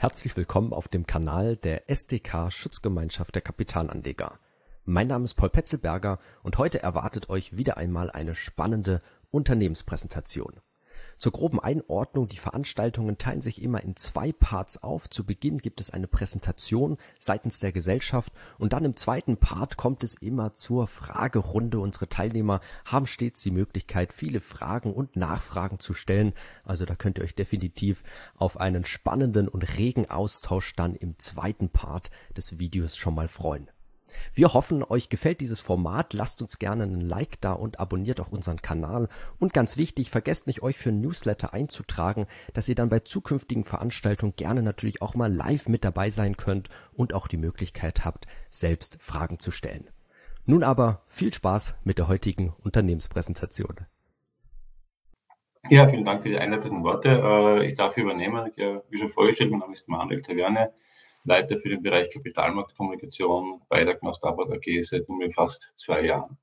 [0.00, 4.38] Herzlich willkommen auf dem Kanal der SDK Schutzgemeinschaft der Kapitalanleger.
[4.86, 10.54] Mein Name ist Paul Petzelberger und heute erwartet euch wieder einmal eine spannende Unternehmenspräsentation.
[11.20, 15.10] Zur groben Einordnung, die Veranstaltungen teilen sich immer in zwei Parts auf.
[15.10, 20.02] Zu Beginn gibt es eine Präsentation seitens der Gesellschaft und dann im zweiten Part kommt
[20.02, 21.78] es immer zur Fragerunde.
[21.78, 26.32] Unsere Teilnehmer haben stets die Möglichkeit, viele Fragen und Nachfragen zu stellen.
[26.64, 28.02] Also da könnt ihr euch definitiv
[28.34, 33.68] auf einen spannenden und regen Austausch dann im zweiten Part des Videos schon mal freuen.
[34.34, 36.12] Wir hoffen, euch gefällt dieses Format.
[36.12, 39.08] Lasst uns gerne einen Like da und abonniert auch unseren Kanal.
[39.38, 44.34] Und ganz wichtig, vergesst nicht, euch für Newsletter einzutragen, dass ihr dann bei zukünftigen Veranstaltungen
[44.36, 48.98] gerne natürlich auch mal live mit dabei sein könnt und auch die Möglichkeit habt, selbst
[49.00, 49.88] Fragen zu stellen.
[50.46, 53.86] Nun aber viel Spaß mit der heutigen Unternehmenspräsentation.
[55.68, 57.08] Ja, vielen Dank für die einleitenden Worte.
[57.08, 58.50] Äh, ich darf übernehmen.
[58.56, 60.72] Wie schon vorgestellt, mein Name ist Manuel Taverne.
[61.24, 66.38] Leiter für den Bereich Kapitalmarktkommunikation bei der Knaus Tabat AG seit nunmehr fast zwei Jahren.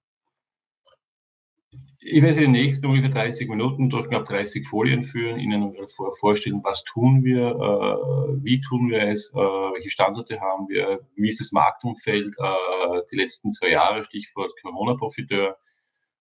[2.00, 5.76] Ich werde in den nächsten ungefähr 30 Minuten durch knapp 30 Folien führen, Ihnen
[6.20, 11.28] vorstellen, was tun wir, äh, wie tun wir es, äh, welche Standorte haben wir, wie
[11.28, 15.58] ist das Marktumfeld äh, die letzten zwei Jahre, Stichwort Corona-Profiteur,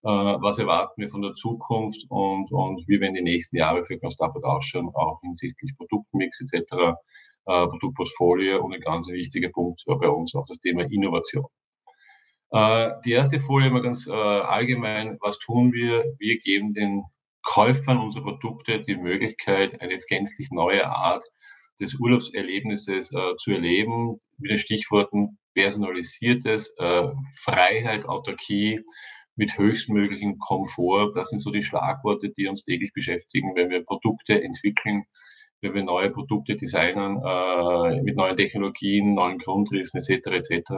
[0.02, 4.16] was erwarten wir von der Zukunft und, und wie werden die nächsten Jahre für Knaus
[4.16, 6.94] Tabat ausschauen, auch hinsichtlich Produktmix etc
[7.52, 11.46] Produktportfolio und ein ganz wichtiger Punkt bei uns auch das Thema Innovation.
[12.50, 15.18] Äh, die erste Folie mal ganz äh, allgemein.
[15.20, 16.04] Was tun wir?
[16.18, 17.04] Wir geben den
[17.42, 21.24] Käufern unserer Produkte die Möglichkeit, eine gänzlich neue Art
[21.80, 24.20] des Urlaubserlebnisses äh, zu erleben.
[24.38, 27.08] Mit den Stichworten personalisiertes, äh,
[27.42, 28.80] Freiheit, Autarkie
[29.36, 31.12] mit höchstmöglichen Komfort.
[31.14, 35.04] Das sind so die Schlagworte, die uns täglich beschäftigen, wenn wir Produkte entwickeln,
[35.62, 40.26] wenn wir neue Produkte designen, äh, mit neuen Technologien, neuen Grundrissen etc.
[40.26, 40.72] etc.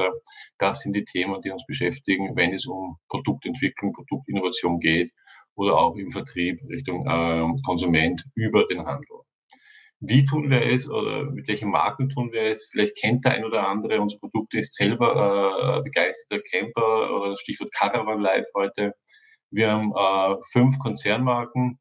[0.59, 5.11] Das sind die Themen, die uns beschäftigen, wenn es um Produktentwicklung, Produktinnovation geht
[5.57, 9.19] oder auch im Vertrieb Richtung äh, Konsument über den Handel.
[10.01, 12.69] Wie tun wir es oder mit welchen Marken tun wir es?
[12.71, 17.73] Vielleicht kennt der ein oder andere unser Produkt, ist selber äh, begeisterter Camper oder Stichwort
[17.73, 18.93] Caravan Life heute.
[19.51, 21.81] Wir haben äh, fünf Konzernmarken,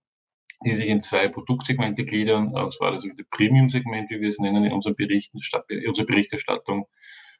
[0.65, 4.71] die sich in zwei Produktsegmente gliedern, und zwar das Premium-Segment, wie wir es nennen in
[4.71, 5.39] unserer, Berichten,
[5.87, 6.87] unserer Berichterstattung,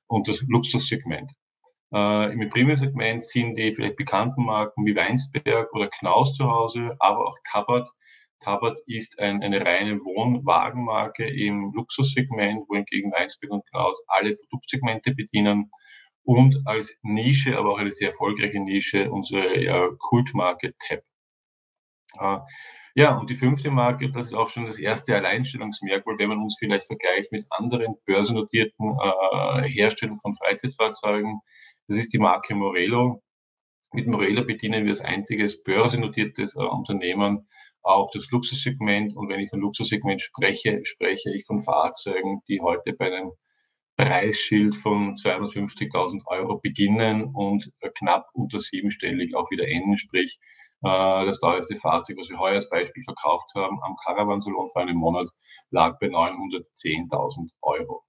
[0.08, 1.34] und das Luxussegment.
[1.94, 7.28] Äh, Im Premium-Segment sind die vielleicht bekannten Marken wie Weinsberg oder Knaus zu Hause, aber
[7.28, 7.90] auch Tabat.
[8.40, 15.72] Tabat ist ein, eine reine Wohnwagenmarke im Luxussegment, wohingegen Weinsberg und Knaus alle Produktsegmente bedienen
[16.24, 21.04] und als Nische, aber auch eine sehr erfolgreiche Nische, unsere ja, Kultmarke TAP.
[22.20, 22.40] Äh,
[22.98, 26.56] ja, und die fünfte Marke, das ist auch schon das erste Alleinstellungsmerkmal, wenn man uns
[26.58, 31.40] vielleicht vergleicht mit anderen börsennotierten äh, Herstellern von Freizeitfahrzeugen.
[31.88, 33.22] Das ist die Marke Morello.
[33.94, 37.48] Mit Morello bedienen wir als einziges börsennotiertes äh, Unternehmen
[37.84, 39.16] auch das Luxussegment.
[39.16, 43.32] Und wenn ich von Luxussegment spreche, spreche ich von Fahrzeugen, die heute bei einem
[43.96, 50.40] Preisschild von 250.000 Euro beginnen und äh, knapp unter siebenstellig auch wieder enden, sprich
[50.82, 55.30] das teuerste Fahrzeug, was wir heuer als Beispiel verkauft haben, am Caravansalon vor einem Monat,
[55.72, 58.04] lag bei 910.000 Euro.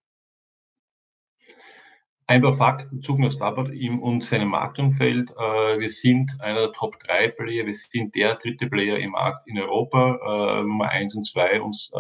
[2.30, 5.30] Ein paar Fakten zu ihm und seinem Marktumfeld.
[5.30, 9.48] Äh, wir sind einer der Top 3 Player, wir sind der dritte Player im Markt
[9.48, 10.60] in Europa.
[10.60, 11.90] Äh, Nummer 1 und 2 uns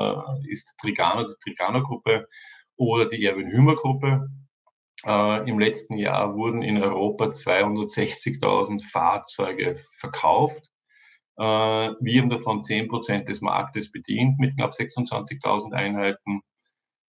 [0.46, 2.28] ist Trigano, die Trigano-Gruppe
[2.76, 4.28] oder die Erwin Hümer-Gruppe.
[5.04, 10.70] Äh, Im letzten Jahr wurden in Europa 260.000 Fahrzeuge verkauft.
[11.36, 16.40] Äh, wir haben davon 10 Prozent des Marktes bedient mit knapp 26.000 Einheiten.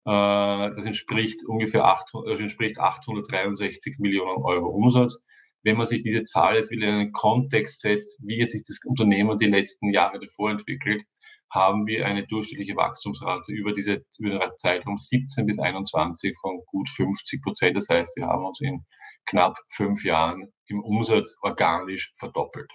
[0.05, 5.21] Äh, das entspricht ungefähr 8, also entspricht 863 Millionen Euro Umsatz.
[5.63, 8.79] Wenn man sich diese Zahl jetzt wieder in einen Kontext setzt, wie jetzt sich das
[8.85, 11.03] Unternehmen die letzten Jahre davor entwickelt,
[11.51, 16.89] haben wir eine durchschnittliche Wachstumsrate über diese über den Zeitraum 17 bis 21 von gut
[16.89, 17.77] 50 Prozent.
[17.77, 18.85] Das heißt, wir haben uns in
[19.25, 22.71] knapp fünf Jahren im Umsatz organisch verdoppelt.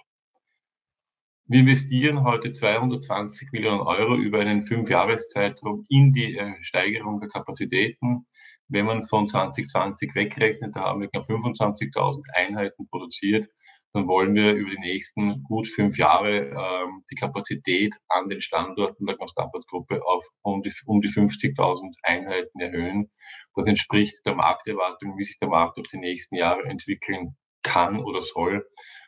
[1.47, 8.25] Wir investieren heute 220 Millionen Euro über einen Fünfjahreszeitraum in die äh, Steigerung der Kapazitäten.
[8.67, 13.47] Wenn man von 2020 wegrechnet, da haben wir knapp 25.000 Einheiten produziert
[13.95, 19.05] dann wollen wir über die nächsten gut fünf Jahre ähm, die Kapazität an den Standorten
[19.05, 23.09] der Constantin-Gruppe auf um die, um die 50.000 Einheiten erhöhen.
[23.53, 28.19] Das entspricht der Markterwartung, wie sich der Markt durch die nächsten Jahre entwickeln kann oder
[28.19, 28.67] soll.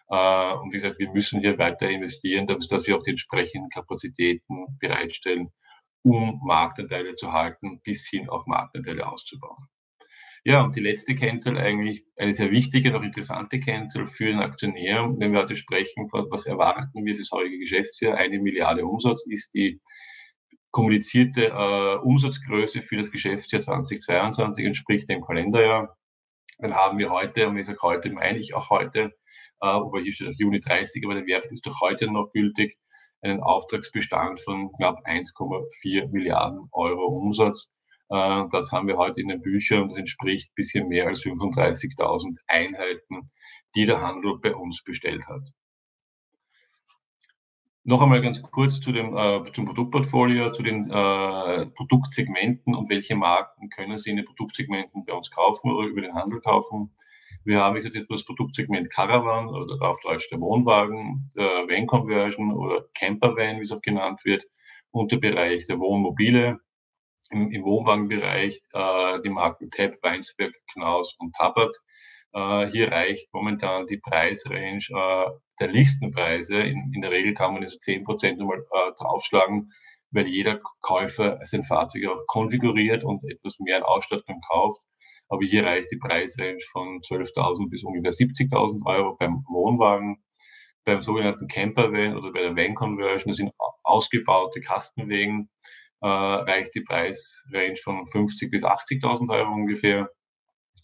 [0.10, 4.78] Äh, und wie gesagt, wir müssen hier weiter investieren, dass wir auch die entsprechenden Kapazitäten
[4.80, 5.50] bereitstellen,
[6.04, 9.68] um Marktanteile zu halten, bis hin auch Marktanteile auszubauen.
[10.44, 15.13] Ja, und die letzte Kennzahl eigentlich, eine sehr wichtige, noch interessante Kennzahl für den Aktionär,
[15.18, 19.54] wenn wir heute sprechen, was erwarten wir für das heutige Geschäftsjahr, eine Milliarde Umsatz, ist
[19.54, 19.81] die
[20.72, 25.98] kommunizierte äh, Umsatzgröße für das Geschäftsjahr 2022 entspricht dem Kalenderjahr.
[26.60, 29.12] Dann haben wir heute, und ich sage heute, meine ich auch heute,
[29.62, 32.78] äh, wobei hier steht auch Juni 30, aber der Wert ist doch heute noch gültig,
[33.22, 37.72] einen Auftragsbestand von knapp 1,4 Milliarden Euro Umsatz.
[38.09, 43.30] Äh, das haben wir heute in den Büchern das entspricht bisschen mehr als 35.000 Einheiten,
[43.75, 45.54] die der Handel bei uns bestellt hat.
[47.83, 53.15] Noch einmal ganz kurz zu dem, äh, zum Produktportfolio, zu den äh, Produktsegmenten und welche
[53.15, 56.92] Marken können Sie in den Produktsegmenten bei uns kaufen oder über den Handel kaufen.
[57.45, 62.88] Wir haben jetzt das Produktsegment Caravan oder auf Deutsch der Wohnwagen, der Van Conversion oder
[62.94, 64.44] Camper Van, wie es auch genannt wird,
[64.92, 66.60] und der Bereich der Wohnmobile.
[67.30, 71.75] Im, im Wohnwagenbereich äh, die Marken Tab, Weinsberg, Knaus und Tabat.
[72.34, 75.30] Äh, hier reicht momentan die Preisrange äh,
[75.60, 76.58] der Listenpreise.
[76.58, 79.72] In, in, der Regel kann man also 10% nochmal äh, draufschlagen,
[80.12, 84.81] weil jeder Käufer sein Fahrzeug auch konfiguriert und etwas mehr an Ausstattung kauft.
[85.30, 90.24] Aber hier reicht die Preisrange von 12.000 bis ungefähr 70.000 Euro beim Wohnwagen.
[90.86, 93.52] Beim sogenannten Campervan oder bei der Van Conversion, das sind
[93.84, 95.50] ausgebaute Kastenwegen,
[96.02, 100.10] äh, reicht die Preisrange von 50 bis 80.000 Euro ungefähr.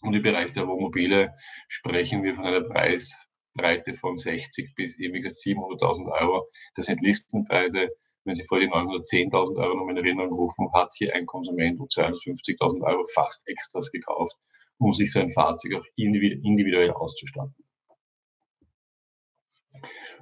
[0.00, 1.32] Und im Bereich der Wohnmobile
[1.68, 6.48] sprechen wir von einer Preisbreite von 60 bis eben 700.000 Euro.
[6.74, 7.90] Das sind Listenpreise
[8.24, 11.86] wenn Sie vor die 910.000 Euro noch in Erinnerung rufen, hat hier ein Konsument um
[11.86, 14.36] 250.000 Euro fast extras gekauft,
[14.78, 17.54] um sich sein Fahrzeug auch individuell auszustatten.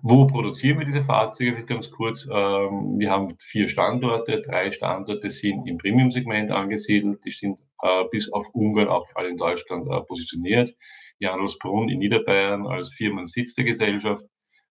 [0.05, 1.65] Wo produzieren wir diese Fahrzeuge?
[1.65, 2.27] Ganz kurz.
[2.27, 4.43] Ähm, wir haben vier Standorte.
[4.43, 7.25] Drei Standorte sind im Premium-Segment angesiedelt.
[7.25, 10.75] Die sind äh, bis auf Ungarn auch alle in Deutschland äh, positioniert.
[11.21, 14.25] Janusbrunn in Niederbayern als Firmensitz der Gesellschaft.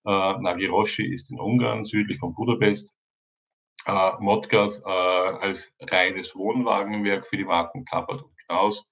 [0.06, 0.10] Äh,
[0.42, 2.94] Nagiroshi ist in Ungarn, südlich von Budapest
[3.86, 8.86] äh, Modgas äh, als reines Wohnwagenwerk für die Marken Tabat und Knaus.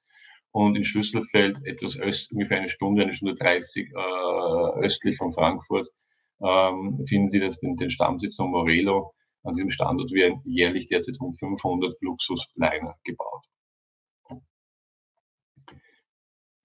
[0.52, 5.90] Und in Schlüsselfeld, etwas öst, ungefähr eine Stunde, eine Stunde 30 äh, östlich von Frankfurt,
[6.42, 9.14] ähm, finden Sie das, den, den Stammsitz von Morelo.
[9.44, 13.46] An diesem Standort werden jährlich derzeit um 500 Luxusliner gebaut.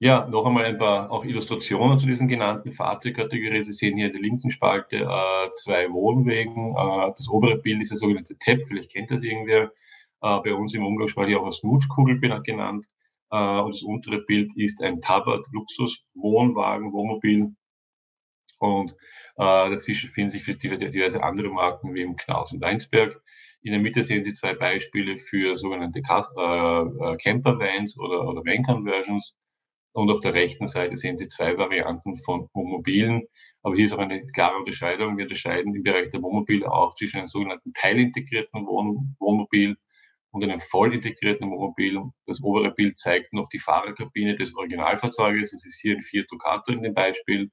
[0.00, 3.64] Ja, noch einmal ein paar auch Illustrationen zu diesen genannten Fahrzeugkategorien.
[3.64, 6.74] Sie sehen hier in der linken Spalte äh, zwei Wohnwegen.
[6.76, 9.72] Äh, das obere Bild ist der sogenannte TEP, vielleicht kennt das irgendwer.
[10.20, 12.86] Äh, bei uns im Umgangssprache auch als Nutschkugel genannt.
[13.30, 17.54] Äh, und das untere Bild ist ein Tabat Luxus Wohnwagen, Wohnmobil.
[18.58, 18.94] Und
[19.36, 23.20] dazwischen finden sich diverse andere Marken wie im Knaus und Weinsberg.
[23.62, 29.34] In der Mitte sehen Sie zwei Beispiele für sogenannte äh, Camper-Vans oder, oder Van-Conversions.
[29.92, 33.22] Und auf der rechten Seite sehen Sie zwei Varianten von Wohnmobilen.
[33.62, 35.16] Aber hier ist auch eine klare Unterscheidung.
[35.16, 39.76] Wir unterscheiden im Bereich der Wohnmobile auch zwischen einem sogenannten teilintegrierten Wohn Wohnmobil
[40.32, 42.00] und einem voll integrierten Wohnmobil.
[42.26, 45.52] Das obere Bild zeigt noch die Fahrerkabine des Originalfahrzeuges.
[45.52, 47.50] Das ist hier ein Fiat Ducato in dem Beispiel.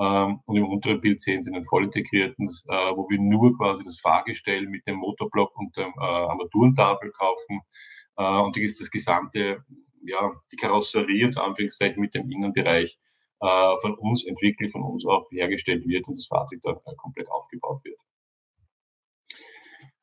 [0.00, 3.84] Ähm, und im unteren Bild sehen Sie einen voll integrierten, äh, wo wir nur quasi
[3.84, 7.60] das Fahrgestell mit dem Motorblock und der äh, Armaturentafel kaufen.
[8.16, 9.64] Äh, und das gesamte
[10.02, 12.98] ja, die Karosserie unter Anführungszeichen mit dem Innenbereich
[13.40, 17.30] äh, von uns entwickelt, von uns auch hergestellt wird und das Fahrzeug dann äh, komplett
[17.30, 17.98] aufgebaut wird.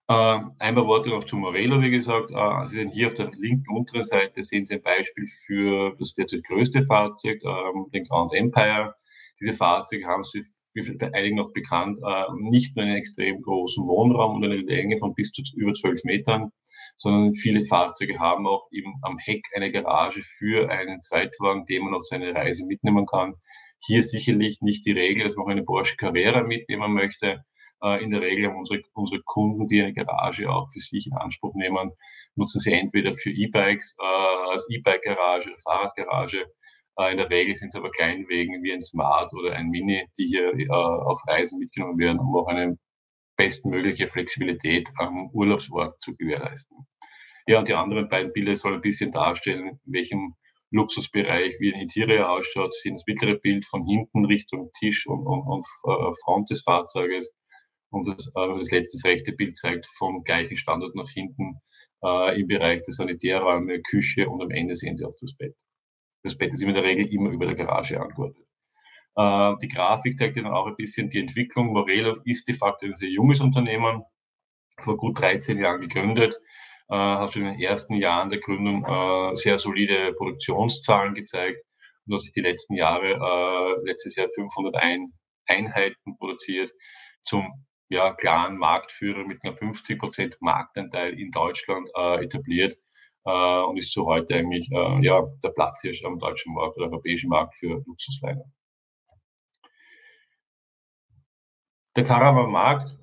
[0.07, 2.31] Äh, einmal Worte noch zu Morello, wie gesagt.
[2.31, 6.13] Äh, Sie sehen hier auf der linken unteren Seite sehen Sie ein Beispiel für das
[6.13, 8.95] derzeit größte Fahrzeug, äh, den Grand Empire.
[9.39, 10.43] Diese Fahrzeuge haben Sie
[10.97, 15.13] bei einigen noch bekannt, äh, nicht nur einen extrem großen Wohnraum und eine Länge von
[15.13, 16.51] bis zu über zwölf Metern,
[16.97, 21.93] sondern viele Fahrzeuge haben auch eben am Heck eine Garage für einen Zweitwagen, den man
[21.93, 23.35] auf seine Reise mitnehmen kann.
[23.85, 27.43] Hier sicherlich nicht die Regel, dass man eine Porsche Carrera mitnehmen möchte.
[27.81, 31.13] Äh, in der Regel haben unsere, unsere Kunden, die eine Garage auch für sich in
[31.13, 31.91] Anspruch nehmen,
[32.35, 36.45] nutzen sie entweder für E-Bikes äh, als E-Bike-Garage, Fahrradgarage
[37.11, 40.53] in der Regel sind es aber Kleinwegen wie ein Smart oder ein Mini, die hier
[40.53, 42.77] äh, auf Reisen mitgenommen werden, um auch eine
[43.37, 46.77] bestmögliche Flexibilität am Urlaubsort zu gewährleisten.
[47.47, 50.35] Ja, und die anderen beiden Bilder sollen ein bisschen darstellen, in welchem
[50.71, 52.73] Luxusbereich wie ein Interior ausschaut.
[52.73, 56.63] Sie sehen das mittlere Bild von hinten Richtung Tisch und, und, und äh, Front des
[56.63, 57.33] Fahrzeuges.
[57.91, 61.61] Und das, äh, das letzte, rechte Bild zeigt vom gleichen Standort nach hinten
[62.03, 65.55] äh, im Bereich der Sanitärräume, Küche und am Ende sehen Sie auch das Bett.
[66.25, 68.47] Das Bett ist in der Regel immer über der Garage angeordnet.
[69.15, 71.67] Äh, die Grafik zeigt dann auch ein bisschen die Entwicklung.
[71.67, 74.03] Morelo ist de facto ein sehr junges Unternehmen,
[74.81, 76.35] vor gut 13 Jahren gegründet,
[76.89, 81.63] äh, hat schon in den ersten Jahren der Gründung äh, sehr solide Produktionszahlen gezeigt
[82.07, 85.11] und hat sich die letzten Jahre, äh, letztes Jahr 501
[85.47, 86.71] Einheiten produziert
[87.23, 92.75] zum ja, klaren Marktführer mit einer 50 Prozent Marktanteil in Deutschland äh, etabliert
[93.25, 96.87] äh, und ist so heute eigentlich äh, ja, der Platz hier am deutschen Markt oder
[96.87, 98.45] europäischen Markt für Luxusweine.
[101.95, 102.97] Der Caravan-Markt,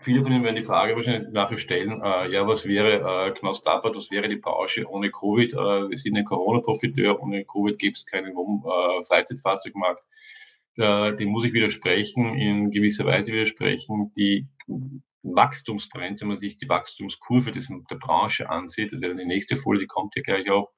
[0.00, 3.62] viele von Ihnen werden die Frage wahrscheinlich nachher stellen, äh, ja, was wäre äh, Knaus
[3.62, 5.52] Klappert, was wäre die Branche ohne Covid?
[5.54, 5.56] Äh,
[5.90, 10.02] wir sind ein Corona-Profiteur, ohne Covid gibt es keinen äh, Freizeitfahrzeugmarkt
[10.76, 14.12] äh, dem muss ich widersprechen, in gewisser Weise widersprechen.
[14.16, 14.46] Die
[15.22, 20.22] Wachstumstrends, wenn man sich die Wachstumskurve der Branche ansieht, wäre die nächste Folie, kommt hier
[20.22, 20.70] gleich auch,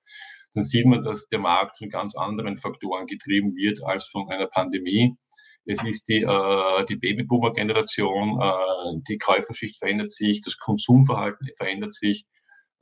[0.54, 4.46] dann sieht man, dass der Markt von ganz anderen Faktoren getrieben wird als von einer
[4.46, 5.16] Pandemie.
[5.64, 12.26] Es ist die, äh, die Babyboomer-Generation, äh, die Käuferschicht verändert sich, das Konsumverhalten verändert sich.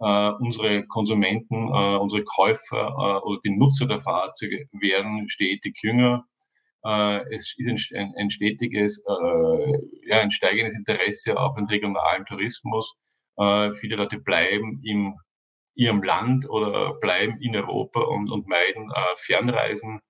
[0.02, 6.24] Uh, unsere Konsumenten, uh, unsere Käufer uh, oder die Nutzer der Fahrzeuge werden stetig jünger.
[6.84, 9.72] Äh, es ist ein, ein stetiges, äh,
[10.06, 12.94] ja, ein steigendes Interesse auch im regionalen Tourismus.
[13.36, 15.14] Äh, viele Leute bleiben in
[15.74, 20.00] ihrem Land oder bleiben in Europa und, und meiden äh, Fernreisen.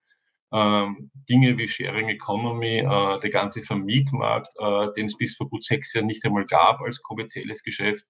[0.53, 5.63] Ähm, Dinge wie Sharing Economy, äh, der ganze Vermietmarkt, äh, den es bis vor gut
[5.63, 8.05] sechs Jahren nicht einmal gab als kommerzielles Geschäft.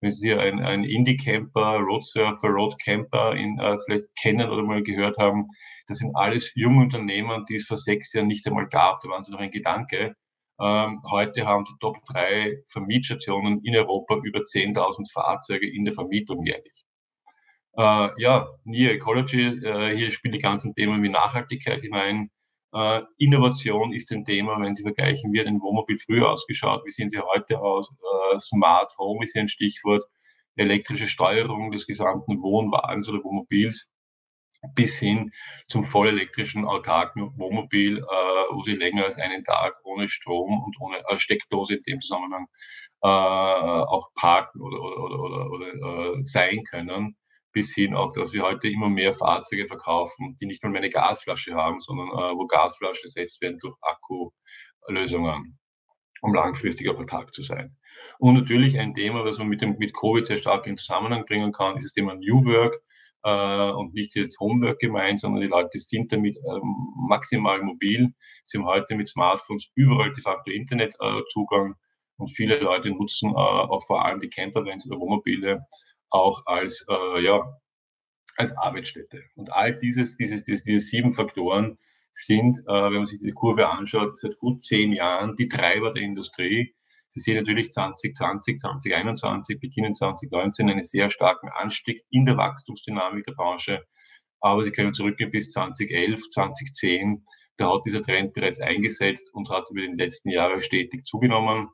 [0.00, 5.46] Wenn Sie ein, ein Indie-Camper, Roadsurfer, Roadcamper in, äh, vielleicht kennen oder mal gehört haben,
[5.92, 9.00] das sind alles junge Unternehmen, die es vor sechs Jahren nicht einmal gab.
[9.02, 10.16] Da waren sie noch ein Gedanke.
[10.60, 16.44] Ähm, heute haben die Top 3 Vermietstationen in Europa über 10.000 Fahrzeuge in der Vermietung
[16.46, 16.84] jährlich.
[17.76, 22.30] Äh, ja, Near Ecology, äh, hier spielen die ganzen Themen wie Nachhaltigkeit hinein.
[22.74, 26.90] Äh, Innovation ist ein Thema, wenn Sie vergleichen, wie hat ein Wohnmobil früher ausgeschaut, wie
[26.90, 27.92] sehen sie heute aus?
[28.32, 30.04] Äh, Smart Home ist hier ein Stichwort.
[30.56, 33.88] Elektrische Steuerung des gesamten Wohnwagens oder Wohnmobils
[34.74, 35.32] bis hin
[35.66, 40.98] zum vollelektrischen autarken Wohnmobil, äh, wo sie länger als einen Tag ohne Strom und ohne
[41.08, 42.46] äh, Steckdose in dem Zusammenhang
[43.02, 47.16] äh, auch parken oder, oder, oder, oder äh, sein können.
[47.52, 50.90] Bis hin auch, dass wir heute immer mehr Fahrzeuge verkaufen, die nicht mal mehr eine
[50.90, 55.58] Gasflasche haben, sondern äh, wo Gasflaschen ersetzt werden durch Akkulösungen,
[56.22, 57.76] um langfristig auf autark zu sein.
[58.18, 61.52] Und natürlich ein Thema, was man mit, dem, mit Covid sehr stark in Zusammenhang bringen
[61.52, 62.80] kann, ist das Thema New Work
[63.24, 66.74] äh, und nicht jetzt Homework gemeint, sondern die Leute sind damit ähm,
[67.08, 68.12] maximal mobil.
[68.44, 71.74] Sie haben heute mit Smartphones überall de facto Internetzugang äh,
[72.16, 75.66] und viele Leute nutzen äh, auch vor allem die Campervans oder Wohnmobile
[76.10, 77.42] auch als, äh, ja,
[78.36, 79.22] als Arbeitsstätte.
[79.34, 81.78] Und all dieses, dieses, diese, diese sieben Faktoren
[82.12, 86.02] sind, äh, wenn man sich diese Kurve anschaut, seit gut zehn Jahren die Treiber der
[86.02, 86.74] Industrie,
[87.12, 93.34] Sie sehen natürlich 2020, 2021, beginnen 2019 einen sehr starken Anstieg in der Wachstumsdynamik der
[93.34, 93.84] Branche.
[94.40, 97.22] Aber Sie können zurückgehen bis 2011, 2010.
[97.58, 101.68] Da hat dieser Trend bereits eingesetzt und hat über den letzten Jahren stetig zugenommen.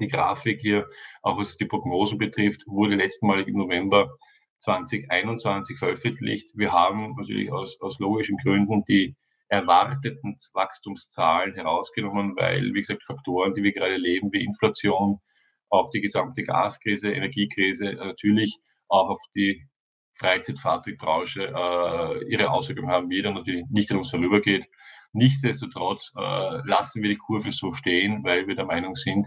[0.00, 0.88] Die Grafik hier,
[1.22, 4.10] auch was die Prognosen betrifft, wurde letztmalig im November
[4.58, 6.52] 2021 veröffentlicht.
[6.54, 9.16] Wir haben natürlich aus, aus logischen Gründen die
[9.52, 15.20] erwarteten Wachstumszahlen herausgenommen, weil, wie gesagt, Faktoren, die wir gerade erleben, wie Inflation,
[15.68, 19.68] auch die gesamte Gaskrise, Energiekrise, natürlich auch auf die
[20.14, 24.64] Freizeitfahrzeugbranche äh, ihre Auswirkungen haben wird und natürlich nicht an uns vorübergeht.
[25.12, 29.26] Nichtsdestotrotz äh, lassen wir die Kurve so stehen, weil wir der Meinung sind,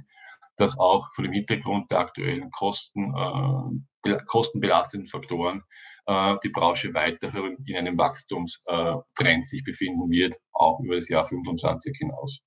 [0.57, 3.13] dass auch vor dem Hintergrund der aktuellen Kosten,
[4.05, 5.63] äh, kostenbelastenden Faktoren äh,
[6.07, 12.41] die Branche weiterhin in einem Wachstumstrend sich befinden wird, auch über das Jahr 25 hinaus.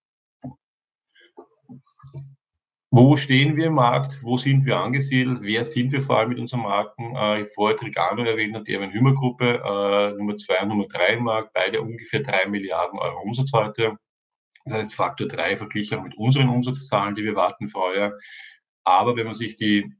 [2.90, 4.22] Wo stehen wir im Markt?
[4.22, 5.42] Wo sind wir angesiedelt?
[5.42, 7.14] Wer sind wir vor allem mit unseren Marken?
[7.14, 10.86] Äh, ich vorher Trigano erwähnt und die Erwin Hümer Gruppe, äh, Nummer zwei und Nummer
[10.88, 13.98] drei im Markt, beide ungefähr drei Milliarden Euro Umsatz heute.
[14.64, 18.18] Das heißt Faktor drei verglichen auch mit unseren Umsatzzahlen, die wir warten vorher.
[18.84, 19.92] Aber wenn man sich die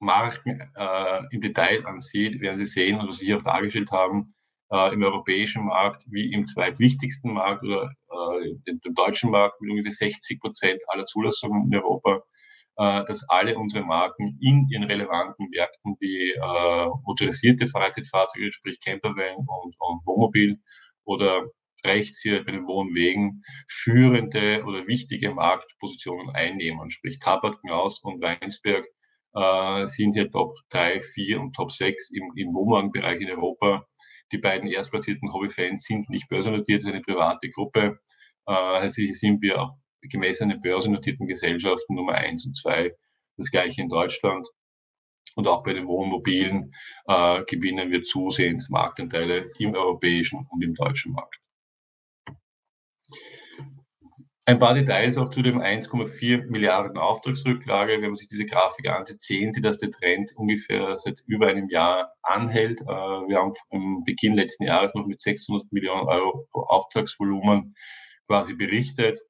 [0.00, 4.24] Marken äh, im Detail ansieht, werden Sie sehen, was Sie hier auch dargestellt haben,
[4.70, 9.92] äh, im europäischen Markt wie im zweitwichtigsten Markt oder äh, dem, deutschen Markt mit ungefähr
[9.92, 12.22] 60 Prozent aller Zulassungen in Europa,
[12.76, 19.36] äh, dass alle unsere Marken in ihren relevanten Märkten wie äh, motorisierte Freizeitfahrzeuge, sprich Campervan
[19.36, 20.58] und, und Wohnmobil
[21.04, 21.44] oder
[21.84, 28.86] rechts hier bei den Wohnwegen führende oder wichtige Marktpositionen einnehmen, sprich Tabak, Knaus und Weinsberg
[29.34, 33.86] äh, sind hier Top 3, 4 und Top 6 im, im Wohnwagenbereich in Europa.
[34.32, 37.98] Die beiden erstplatzierten Hobbyfans sind nicht börsennotiert, es ist eine private Gruppe.
[38.44, 42.94] Also hier sind wir auch an den börsennotierten Gesellschaften Nummer eins und zwei.
[43.36, 44.46] Das gleiche in Deutschland.
[45.36, 46.74] Und auch bei den Wohnmobilen
[47.06, 51.39] äh, gewinnen wir zusehends Marktanteile im europäischen und im deutschen Markt.
[54.50, 57.92] Ein paar Details auch zu dem 1,4 Milliarden Auftragsrücklage.
[57.92, 61.68] Wenn man sich diese Grafik ansieht, sehen Sie, dass der Trend ungefähr seit über einem
[61.68, 62.80] Jahr anhält.
[62.80, 67.76] Äh, wir haben am Beginn letzten Jahres noch mit 600 Millionen Euro Auftragsvolumen
[68.26, 69.20] quasi berichtet.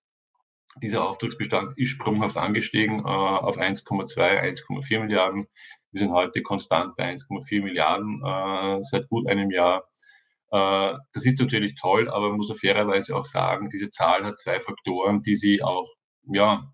[0.83, 5.49] Dieser Auftragsbestand ist sprunghaft angestiegen äh, auf 1,2, 1,4 Milliarden.
[5.93, 9.85] Wir sind heute konstant bei 1,4 Milliarden äh, seit gut einem Jahr.
[10.50, 14.61] Äh, das ist natürlich toll, aber man muss fairerweise auch sagen, diese Zahl hat zwei
[14.61, 15.88] Faktoren, die sie auch,
[16.25, 16.73] ja,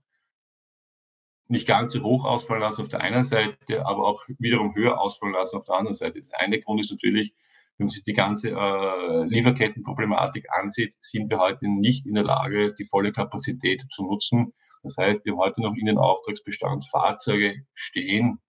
[1.49, 5.35] nicht ganz so hoch ausfallen lassen auf der einen Seite, aber auch wiederum höher ausfallen
[5.35, 6.21] lassen auf der anderen Seite.
[6.21, 7.35] Der eine Grund ist natürlich,
[7.79, 12.75] wenn man sich die ganze äh, Lieferkettenproblematik ansieht, sind wir heute nicht in der Lage,
[12.75, 14.55] die volle Kapazität zu nutzen.
[14.83, 18.41] Das heißt, wir haben heute noch in den Auftragsbestand Fahrzeuge stehen,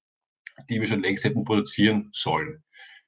[0.69, 2.63] die wir schon längst hätten produzieren sollen.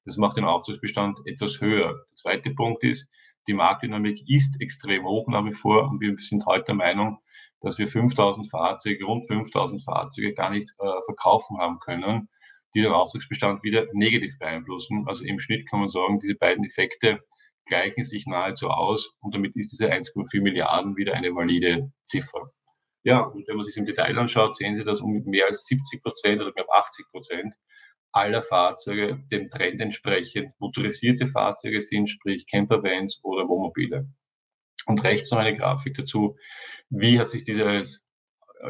[0.06, 1.94] Das macht den Auftragsbestand etwas höher.
[1.94, 3.08] Der zweite Punkt ist,
[3.48, 7.20] die Marktdynamik ist extrem hoch nach wie vor und wir sind heute der Meinung,
[7.62, 12.30] dass wir 5000 Fahrzeuge, rund 5000 Fahrzeuge gar nicht äh, verkaufen haben können,
[12.74, 15.06] die den Auftragsbestand wieder negativ beeinflussen.
[15.08, 17.20] Also im Schnitt kann man sagen, diese beiden Effekte
[17.66, 22.52] gleichen sich nahezu aus und damit ist diese 1,4 Milliarden wieder eine valide Ziffer.
[23.04, 26.04] Ja, und wenn man sich im Detail anschaut, sehen Sie, dass um mehr als 70
[26.04, 27.54] Prozent oder knapp 80 Prozent
[28.12, 34.08] aller Fahrzeuge dem Trend entsprechend motorisierte Fahrzeuge sind, sprich Campervans oder Wohnmobile.
[34.86, 36.38] Und rechts noch eine Grafik dazu,
[36.90, 38.04] wie hat sich dieses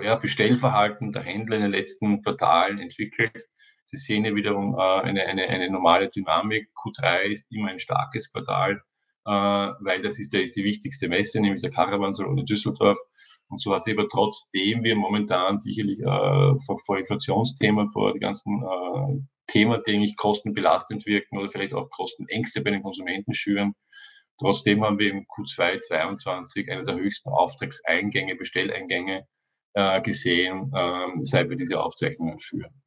[0.01, 3.48] ja, Bestellverhalten der Händler in den letzten Quartalen entwickelt.
[3.86, 6.69] Sie sehen hier wiederum äh, eine, eine, eine normale Dynamik.
[6.75, 8.81] Q3 ist immer ein starkes Quartal,
[9.25, 13.00] äh, weil das ist, der, ist die wichtigste Messe, nämlich der Caravansalon in Düsseldorf.
[13.49, 18.19] Und so hat sich aber trotzdem wir momentan sicherlich äh, vor, vor Inflationsthemen, vor die
[18.19, 23.73] ganzen äh, Themen, die eigentlich kostenbelastend wirken oder vielleicht auch Kostenängste bei den Konsumenten schüren.
[24.39, 29.27] Trotzdem haben wir im Q2 22 eine der höchsten Auftragseingänge, Bestelleingänge
[29.73, 32.81] äh, gesehen, äh, seit wir diese Aufzeichnungen führen.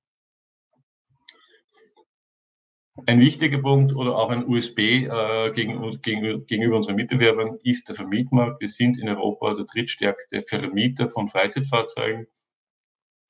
[3.07, 7.95] Ein wichtiger Punkt oder auch ein USB äh, gegen, gegen, gegenüber unseren Mitbewerbern ist der
[7.95, 8.61] Vermietmarkt.
[8.61, 12.27] Wir sind in Europa der drittstärkste Vermieter von Freizeitfahrzeugen.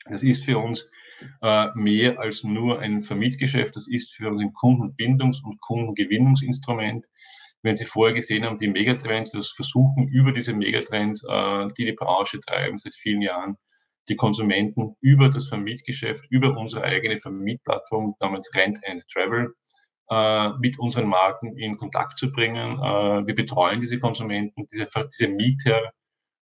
[0.07, 0.89] Das ist für uns
[1.43, 3.77] äh, mehr als nur ein Vermietgeschäft.
[3.77, 7.07] Das ist für uns ein Kundenbindungs- und Kundengewinnungsinstrument.
[7.63, 11.93] Wenn Sie vorher gesehen haben, die Megatrends, wir versuchen über diese Megatrends, äh, die die
[11.93, 13.57] Branche treiben seit vielen Jahren,
[14.09, 19.55] die Konsumenten über das Vermietgeschäft, über unsere eigene Vermietplattform namens Rent and Travel
[20.11, 22.79] äh, mit unseren Marken in Kontakt zu bringen.
[22.79, 25.93] Äh, wir betreuen diese Konsumenten, diese, diese Mieter,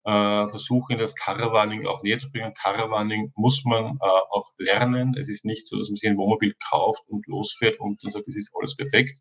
[0.05, 2.53] äh, versuchen das Caravaning auch näher zu bringen.
[2.53, 5.15] Caravaning muss man äh, auch lernen.
[5.17, 8.27] Es ist nicht so, dass man sich ein Wohnmobil kauft und losfährt und dann sagt,
[8.27, 9.19] es ist alles perfekt.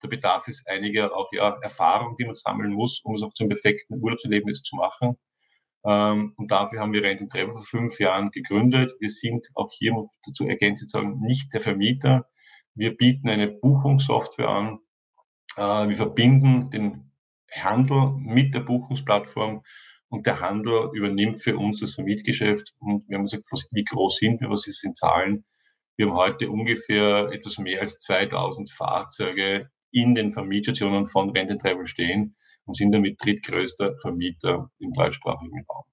[0.00, 3.48] Da bedarf es einiger auch ja, Erfahrung, die man sammeln muss, um es auch zum
[3.48, 5.16] perfekten Urlaubserlebnis zu machen.
[5.86, 8.92] Ähm, und dafür haben wir Rent Travel vor fünf Jahren gegründet.
[8.98, 9.94] Wir sind auch hier,
[10.26, 12.26] dazu ergänzend sagen, nicht der Vermieter.
[12.74, 14.78] Wir bieten eine Buchungssoftware an.
[15.56, 17.12] Äh, wir verbinden den
[17.52, 19.62] Handel mit der Buchungsplattform
[20.08, 22.74] und der Handel übernimmt für uns das Vermietgeschäft.
[22.80, 25.44] Und wir haben gesagt, wie groß sind wir, was sind Zahlen?
[25.96, 31.86] Wir haben heute ungefähr etwas mehr als 2000 Fahrzeuge in den Vermietstationen von Rent Travel
[31.86, 32.35] stehen
[32.66, 35.84] und sind damit drittgrößter Vermieter im deutschsprachigen Raum.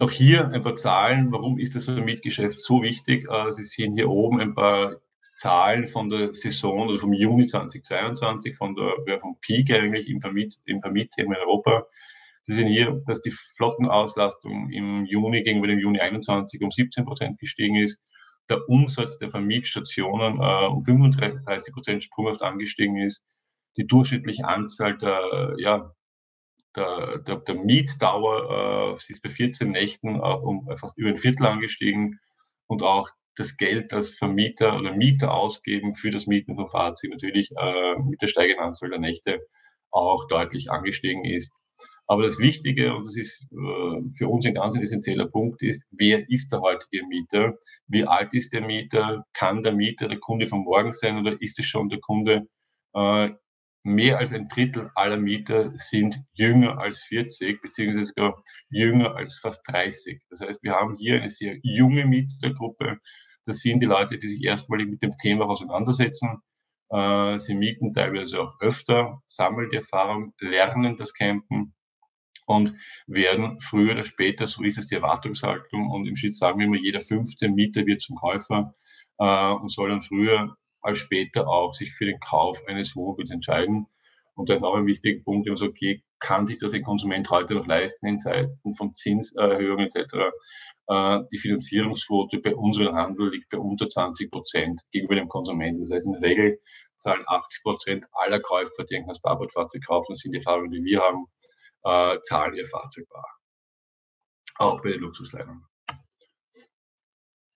[0.00, 1.32] Auch hier ein paar Zahlen.
[1.32, 3.26] Warum ist das Vermietgeschäft so wichtig?
[3.28, 4.96] Äh, Sie sehen hier oben ein paar
[5.36, 10.56] Zahlen von der Saison oder vom Juni 2022, von der, vom Peak eigentlich im, Vermiet,
[10.66, 11.86] im Vermietthema in Europa.
[12.42, 17.38] Sie sehen hier, dass die Flottenauslastung im Juni gegenüber dem Juni 21 um 17 Prozent
[17.40, 18.00] gestiegen ist.
[18.48, 23.24] Der Umsatz der Vermietstationen äh, um 35 Prozent sprunghaft angestiegen ist
[23.78, 25.94] die durchschnittliche Anzahl der, ja,
[26.76, 31.46] der, der, der Mietdauer äh, ist bei 14 Nächten äh, um fast über ein Viertel
[31.46, 32.20] angestiegen
[32.66, 37.50] und auch das Geld, das Vermieter oder Mieter ausgeben für das Mieten von Fahrzeugen natürlich
[37.56, 39.40] äh, mit der steigenden Anzahl der Nächte
[39.90, 41.52] auch deutlich angestiegen ist.
[42.06, 46.28] Aber das Wichtige, und das ist äh, für uns ein ganz essentieller Punkt, ist, wer
[46.28, 47.54] ist der heutige Mieter?
[47.86, 49.24] Wie alt ist der Mieter?
[49.34, 52.48] Kann der Mieter der Kunde von morgen sein oder ist es schon der Kunde
[52.94, 53.30] äh,
[53.88, 59.62] mehr als ein Drittel aller Mieter sind jünger als 40, beziehungsweise sogar jünger als fast
[59.68, 60.22] 30.
[60.30, 62.98] Das heißt, wir haben hier eine sehr junge Mietergruppe.
[63.44, 66.42] Das sind die Leute, die sich erstmalig mit dem Thema auseinandersetzen.
[66.90, 71.74] Äh, sie mieten teilweise auch öfter, sammeln die Erfahrung, lernen das Campen
[72.46, 72.74] und
[73.06, 76.76] werden früher oder später, so ist es die Erwartungshaltung, und im Schnitt sagen wir immer,
[76.76, 78.72] jeder fünfte Mieter wird zum Käufer
[79.18, 83.86] äh, und soll dann früher als später auch sich für den Kauf eines Wohnmobils entscheiden.
[84.34, 87.54] Und da ist auch ein wichtiger Punkt, sagt, okay, kann sich das ein Konsument heute
[87.54, 90.14] noch leisten in Zeiten von Zinserhöhungen etc.
[90.88, 95.82] Äh, die Finanzierungsquote bei unserem Handel liegt bei unter 20 Prozent gegenüber dem Konsumenten.
[95.82, 96.60] Das heißt, in der Regel
[96.96, 101.00] zahlen 80 Prozent aller Käufer, die ein Transportfahrzeug kaufen, das sind die Erfahrungen, die wir
[101.00, 101.26] haben,
[101.84, 103.26] äh, zahlen ihr Fahrzeug bar.
[104.56, 105.64] Auch bei den Luxusleihern.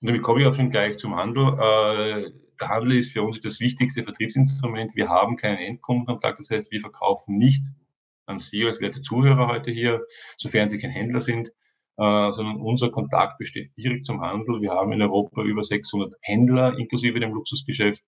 [0.00, 1.44] Und damit komme ich auch schon gleich zum Handel.
[1.60, 2.32] Äh,
[2.62, 4.94] der Handel ist für uns das wichtigste Vertriebsinstrument.
[4.94, 7.64] Wir haben keinen Endkundenkontakt, das heißt, wir verkaufen nicht
[8.26, 12.90] an Sie als werte Zuhörer heute hier, sofern Sie kein Händler sind, äh, sondern unser
[12.92, 14.60] Kontakt besteht direkt zum Handel.
[14.60, 18.04] Wir haben in Europa über 600 Händler inklusive dem Luxusgeschäft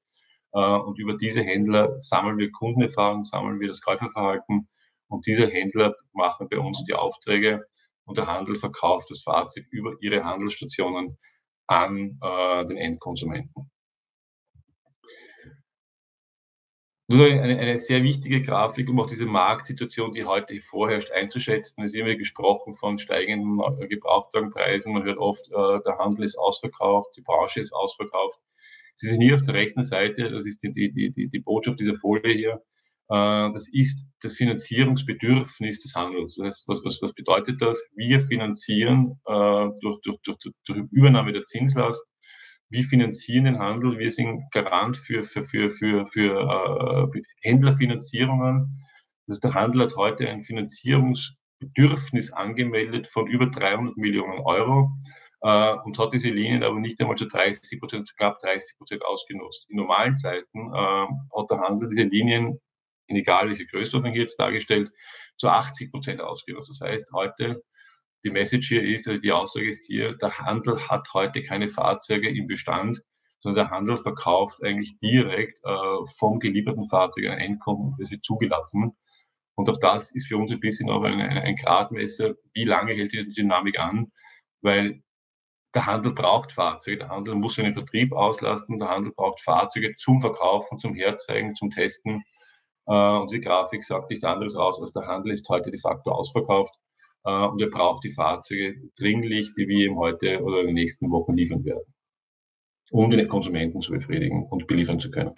[0.52, 4.68] äh, und über diese Händler sammeln wir Kundenerfahrung, sammeln wir das Käuferverhalten
[5.08, 7.66] und diese Händler machen bei uns die Aufträge
[8.04, 11.18] und der Handel verkauft das Fahrzeug über ihre Handelsstationen
[11.66, 13.68] an äh, den Endkonsumenten.
[17.06, 21.84] Eine, eine, sehr wichtige Grafik, um auch diese Marktsituation, die heute vorherrscht, einzuschätzen.
[21.84, 24.94] Es ist immer gesprochen von steigenden Gebrauchtwagenpreisen.
[24.94, 28.38] Man hört oft, äh, der Handel ist ausverkauft, die Branche ist ausverkauft.
[28.94, 31.94] Sie sind hier auf der rechten Seite, das ist die, die, die, die Botschaft dieser
[31.94, 32.62] Folie hier.
[33.10, 36.36] Äh, das ist das Finanzierungsbedürfnis des Handels.
[36.36, 37.84] Das heißt, was, was, was bedeutet das?
[37.94, 42.02] Wir finanzieren äh, durch, durch, durch, durch Übernahme der Zinslast
[42.70, 48.70] wir finanzieren den Handel, wir sind Garant für, für, für, für, für äh, Händlerfinanzierungen.
[49.26, 54.92] Das der Handel hat heute ein Finanzierungsbedürfnis angemeldet von über 300 Millionen Euro
[55.42, 59.66] äh, und hat diese Linien aber nicht einmal zu 30 Prozent, knapp 30 Prozent ausgenutzt.
[59.68, 62.60] In normalen Zeiten äh, hat der Handel diese Linien,
[63.06, 64.90] in egal welche Größenordnung jetzt dargestellt,
[65.36, 66.70] zu 80 Prozent ausgenutzt.
[66.70, 67.62] Das heißt, heute
[68.24, 72.46] die Message hier ist, die Aussage ist hier, der Handel hat heute keine Fahrzeuge im
[72.46, 73.02] Bestand,
[73.40, 78.96] sondern der Handel verkauft eigentlich direkt äh, vom gelieferten Fahrzeug ein Einkommen für sie zugelassen.
[79.56, 83.12] Und auch das ist für uns ein bisschen auch ein, ein Gradmesser, wie lange hält
[83.12, 84.10] diese Dynamik an,
[84.62, 85.02] weil
[85.74, 90.20] der Handel braucht Fahrzeuge, der Handel muss seinen Vertrieb auslasten, der Handel braucht Fahrzeuge zum
[90.20, 92.24] Verkaufen, zum Herzeigen, zum Testen.
[92.86, 96.10] Äh, und die Grafik sagt nichts anderes aus, als der Handel ist heute de facto
[96.10, 96.74] ausverkauft.
[97.24, 101.10] Äh, und er braucht die Fahrzeuge dringlich, die wir ihm heute oder in den nächsten
[101.10, 101.84] Wochen liefern werden,
[102.90, 105.32] um den Konsumenten zu befriedigen und beliefern zu können.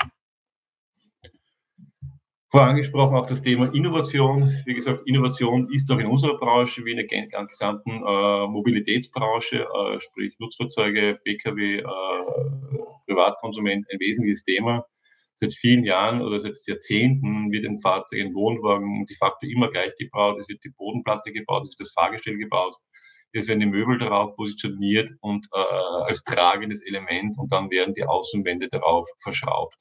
[2.48, 4.62] Vorangesprochen auch das Thema Innovation.
[4.64, 10.00] Wie gesagt, Innovation ist auch in unserer Branche wie in der gesamten äh, Mobilitätsbranche, äh,
[10.00, 11.84] sprich Nutzfahrzeuge, Pkw, äh,
[13.06, 14.86] Privatkonsument, ein wesentliches Thema
[15.36, 19.94] seit vielen Jahren oder seit Jahrzehnten wird ein Fahrzeug, ein Wohnwagen de facto immer gleich
[19.96, 20.38] gebaut.
[20.40, 22.74] Es wird die Bodenplatte gebaut, es wird das Fahrgestell gebaut,
[23.32, 28.04] es werden die Möbel darauf positioniert und äh, als tragendes Element und dann werden die
[28.04, 29.76] Außenwände darauf verschraubt.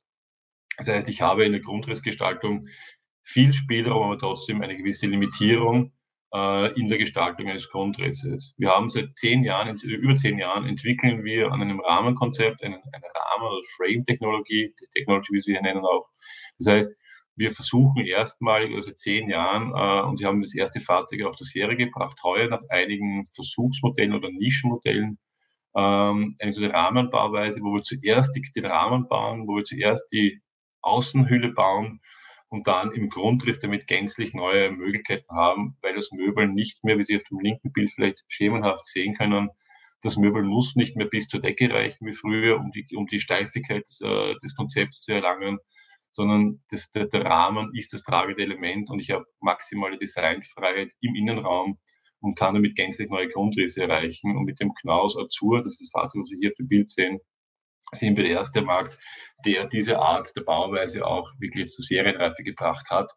[0.78, 2.68] Das heißt, ich habe in der Grundrissgestaltung
[3.24, 5.94] viel Spielraum, aber trotzdem eine gewisse Limitierung
[6.76, 8.56] in der Gestaltung eines Grundrisses.
[8.58, 13.48] Wir haben seit zehn Jahren, über zehn Jahren, entwickeln wir an einem Rahmenkonzept, eine Rahmen-
[13.48, 16.08] oder Frame-Technologie, Technology, wie sie hier nennen auch.
[16.58, 16.96] Das heißt,
[17.36, 21.50] wir versuchen erstmalig, also zehn Jahren, äh, und sie haben das erste Fahrzeug auf das
[21.50, 25.20] Serie gebracht, heuer nach einigen Versuchsmodellen oder Nischenmodellen,
[25.76, 30.10] ähm, eine so eine Rahmenbauweise, wo wir zuerst die, den Rahmen bauen, wo wir zuerst
[30.12, 30.42] die
[30.82, 32.00] Außenhülle bauen
[32.50, 37.04] und dann im Grundriss damit gänzlich neue Möglichkeiten haben, weil das Möbel nicht mehr, wie
[37.04, 39.50] Sie auf dem linken Bild vielleicht schemenhaft sehen können,
[40.02, 43.20] das Möbel muss nicht mehr bis zur Decke reichen wie früher, um die, um die
[43.20, 45.58] Steifigkeit äh, des Konzepts zu erlangen,
[46.12, 51.16] sondern das, der, der, Rahmen ist das tragende Element und ich habe maximale Designfreiheit im
[51.16, 51.80] Innenraum
[52.20, 54.36] und kann damit gänzlich neue Grundrisse erreichen.
[54.38, 56.90] Und mit dem Knaus Azur, das ist das Fahrzeug, was Sie hier auf dem Bild
[56.90, 57.20] sehen,
[57.92, 58.98] sind wir der erste Markt,
[59.46, 63.12] der diese Art der Bauweise auch wirklich zur Serienreife gebracht hat.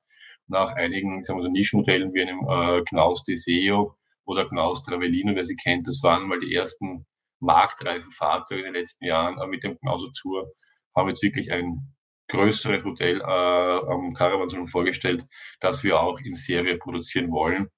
[0.47, 5.45] Nach einigen sagen wir so Nischenmodellen wie einem äh, Knaus Deseo oder Knaus Travellino, wer
[5.45, 7.07] sie kennt, das waren mal die ersten
[7.41, 9.39] marktreifen Fahrzeuge in den letzten Jahren.
[9.39, 10.53] Aber mit dem Knaus Azur
[10.95, 11.95] haben wir jetzt wirklich ein
[12.29, 15.27] größeres Modell äh, am Caravan vorgestellt,
[15.61, 17.69] das wir auch in Serie produzieren wollen.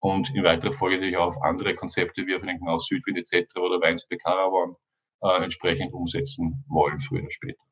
[0.00, 3.56] Und in weiterer Folge natürlich auch auf andere Konzepte wie auf einen Knaus Südwind etc.
[3.56, 4.76] oder Weinsberg Caravan
[5.22, 7.62] äh, entsprechend umsetzen wollen, früher oder später.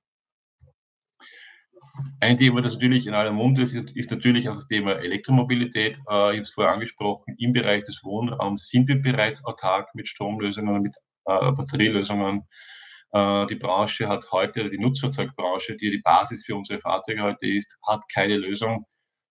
[2.21, 5.97] Ein Thema, das natürlich in aller Munde ist, ist natürlich auch das Thema Elektromobilität.
[5.97, 10.09] Äh, ich habe es vorher angesprochen, im Bereich des Wohnraums sind wir bereits autark mit
[10.09, 12.49] Stromlösungen, mit äh, Batterielösungen.
[13.13, 17.79] Äh, die Branche hat heute, die Nutzfahrzeugbranche, die die Basis für unsere Fahrzeuge heute ist,
[17.87, 18.87] hat keine Lösung,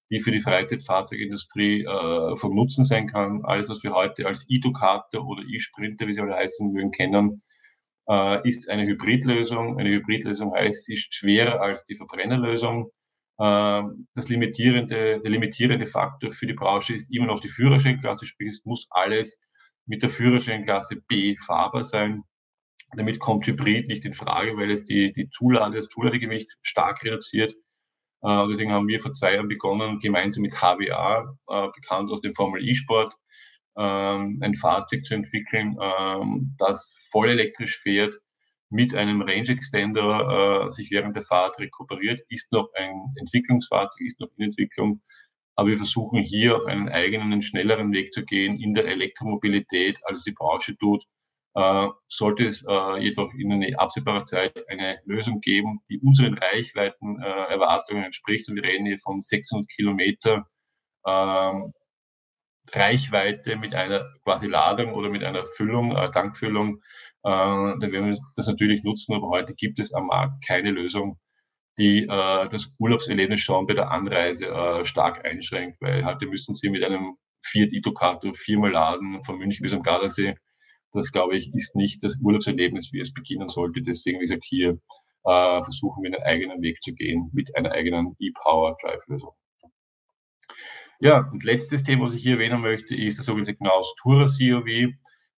[0.09, 3.43] die für die Freizeitfahrzeugindustrie äh, vom Nutzen sein kann.
[3.43, 7.41] Alles, was wir heute als E-Ducato oder E-Sprinter, wie sie alle heißen mögen, kennen,
[8.09, 9.79] äh, ist eine Hybridlösung.
[9.79, 12.91] Eine Hybridlösung heißt, sie ist schwerer als die Verbrennerlösung.
[13.39, 18.49] Äh, das limitierende, der limitierende Faktor für die Branche ist immer noch die Führerscheinklasse, sprich
[18.49, 19.39] es muss alles
[19.85, 22.23] mit der Führerscheinklasse B fahrbar sein.
[22.95, 27.53] Damit kommt Hybrid nicht in Frage, weil es die, die Zulade, das Zuladegewicht stark reduziert.
[28.21, 32.33] Äh, deswegen haben wir vor zwei Jahren begonnen, gemeinsam mit HWA, äh, bekannt aus dem
[32.33, 33.13] Formel E-Sport,
[33.77, 38.19] ähm, ein Fahrzeug zu entwickeln, ähm, das voll elektrisch fährt,
[38.73, 44.19] mit einem Range Extender äh, sich während der Fahrt rekuperiert, ist noch ein Entwicklungsfahrzeug, ist
[44.19, 45.01] noch in Entwicklung.
[45.55, 50.23] Aber wir versuchen hier auch einen eigenen, schnelleren Weg zu gehen in der Elektromobilität, als
[50.23, 51.03] die Branche tut.
[51.55, 57.21] Äh, sollte es äh, jedoch in einer absehbarer Zeit eine Lösung geben, die unseren Reichweiten
[57.21, 60.47] äh, Erwartungen entspricht, und wir reden hier von 600 Kilometer
[61.05, 61.73] ähm,
[62.71, 66.77] Reichweite mit einer quasi Ladung oder mit einer Füllung, äh, Tankfüllung,
[67.23, 71.19] äh, dann werden wir das natürlich nutzen, aber heute gibt es am Markt keine Lösung,
[71.77, 76.69] die äh, das Urlaubserlebnis schon bei der Anreise äh, stark einschränkt, weil heute müssen Sie
[76.69, 80.35] mit einem Fiat Itocato viermal laden von München bis am Gardasee.
[80.93, 83.81] Das, glaube ich, ist nicht das Urlaubserlebnis, wie es beginnen sollte.
[83.81, 84.79] Deswegen, wie gesagt, hier
[85.25, 89.31] äh, versuchen wir einen eigenen Weg zu gehen mit einer eigenen E-Power-Drive-Lösung.
[91.03, 94.67] Ja, und letztes Thema, was ich hier erwähnen möchte, ist der sogenannte Knaus Tourer COV.
[94.67, 94.93] Äh,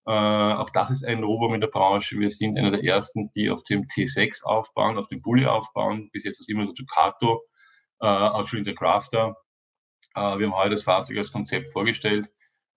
[0.06, 2.20] auch das ist ein Novum in der Branche.
[2.20, 6.08] Wir sind einer der ersten, die auf dem T6 aufbauen, auf dem Bulli aufbauen.
[6.12, 7.42] Bis jetzt ist immer der Ducato,
[8.00, 9.38] äh, auch schon in der Crafter.
[10.14, 12.28] Äh, wir haben heute das Fahrzeug als Konzept vorgestellt,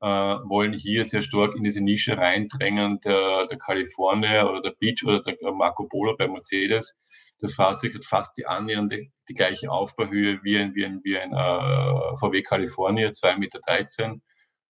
[0.02, 5.06] äh, wollen hier sehr stark in diese Nische reindrängen, der, der California oder der Beach
[5.06, 6.98] oder der Marco Polo bei Mercedes
[7.40, 11.32] das Fahrzeug hat fast die annähernde, die gleiche Aufbauhöhe wie ein, wie ein, wie ein
[11.32, 13.60] äh, VW California, 2,13 Meter,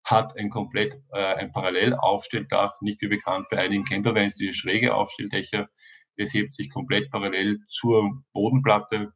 [0.06, 5.68] hat ein komplett äh, ein Parallelaufstelldach, nicht wie bekannt bei einigen Campervans diese schräge Aufstelldächer.
[6.16, 9.14] Es hebt sich komplett parallel zur Bodenplatte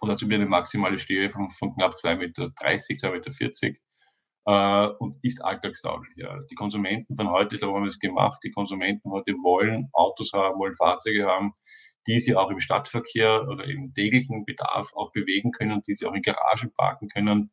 [0.00, 3.78] und hat eine maximale Stehe von, von knapp 2,30 Meter, 2,40 Meter
[4.46, 6.16] äh, und ist alltagstauglich.
[6.16, 6.38] Ja.
[6.50, 10.58] Die Konsumenten von heute, da haben wir es gemacht, die Konsumenten heute wollen Autos haben,
[10.58, 11.52] wollen Fahrzeuge haben,
[12.06, 16.14] die sie auch im Stadtverkehr oder im täglichen Bedarf auch bewegen können, die sie auch
[16.14, 17.50] in Garagen parken können.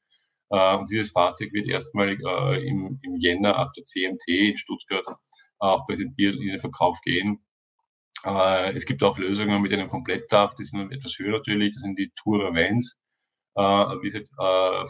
[0.50, 5.06] Äh, und dieses Fahrzeug wird erstmalig äh, im, im Jänner auf der CMT in Stuttgart
[5.60, 7.46] auch präsentiert in den Verkauf gehen.
[8.24, 11.98] Äh, es gibt auch Lösungen mit einem Komplettdach, die sind etwas höher natürlich, das sind
[12.00, 12.98] die Tourer Vans.
[13.60, 14.30] Wie gesagt,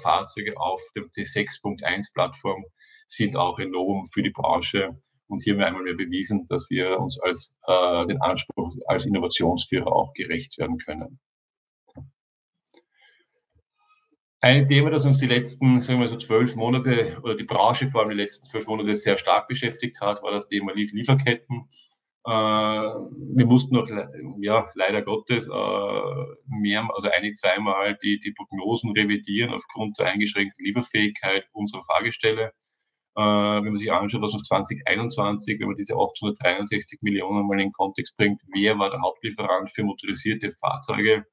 [0.01, 2.65] Fahrzeuge auf dem T6.1 Plattform
[3.07, 6.69] sind auch ein Novum für die Branche und hier haben wir einmal mehr bewiesen, dass
[6.69, 11.19] wir uns als äh, den Anspruch als Innovationsführer auch gerecht werden können.
[14.39, 18.01] Ein Thema, das uns die letzten, sagen wir so zwölf Monate oder die Branche vor
[18.01, 21.67] allem die letzten zwölf Monate sehr stark beschäftigt hat, war das Thema Lieferketten.
[22.23, 23.87] Äh, wir mussten noch,
[24.39, 30.63] ja, leider Gottes, äh, mehr, also ein, zweimal die, die Prognosen revidieren aufgrund der eingeschränkten
[30.63, 32.51] Lieferfähigkeit unserer Fahrgestelle.
[33.17, 37.67] Äh, wenn man sich anschaut, was noch 2021, wenn man diese 863 Millionen mal in
[37.67, 41.25] den Kontext bringt, wer war der Hauptlieferant für motorisierte Fahrzeuge,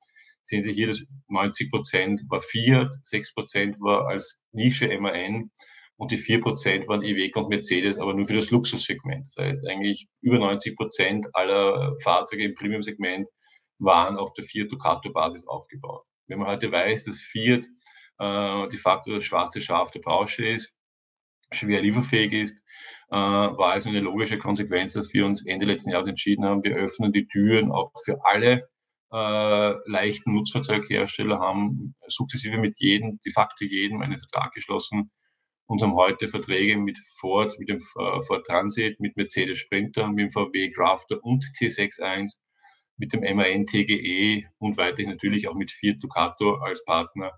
[0.42, 5.51] sehen Sie hier, dass 90 Prozent war Fiat, 6 Prozent war als Nische MAN
[5.97, 9.27] und die 4 Prozent waren Iveco und Mercedes, aber nur für das Luxussegment.
[9.27, 13.29] Das heißt, eigentlich über 90 Prozent aller Fahrzeuge im Premium-Segment
[13.79, 16.05] waren auf der Fiat Ducato-Basis aufgebaut.
[16.29, 17.66] Wenn man heute weiß, dass Fiat
[18.20, 20.75] äh, de facto das schwarze Schaf der Branche ist,
[21.55, 22.59] schwer lieferfähig ist,
[23.11, 26.77] äh, war also eine logische Konsequenz, dass wir uns Ende letzten Jahres entschieden haben, wir
[26.77, 28.69] öffnen die Türen auch für alle
[29.12, 35.11] äh, leichten Nutzfahrzeughersteller, haben sukzessive mit jedem, de facto jedem einen Vertrag geschlossen
[35.67, 40.19] und haben heute Verträge mit Ford, mit dem äh, Ford Transit, mit Mercedes Sprinter, mit
[40.19, 42.37] dem VW Crafter und T61,
[42.97, 47.33] mit dem MAN TGE und weiterhin natürlich auch mit Fiat Ducato als Partner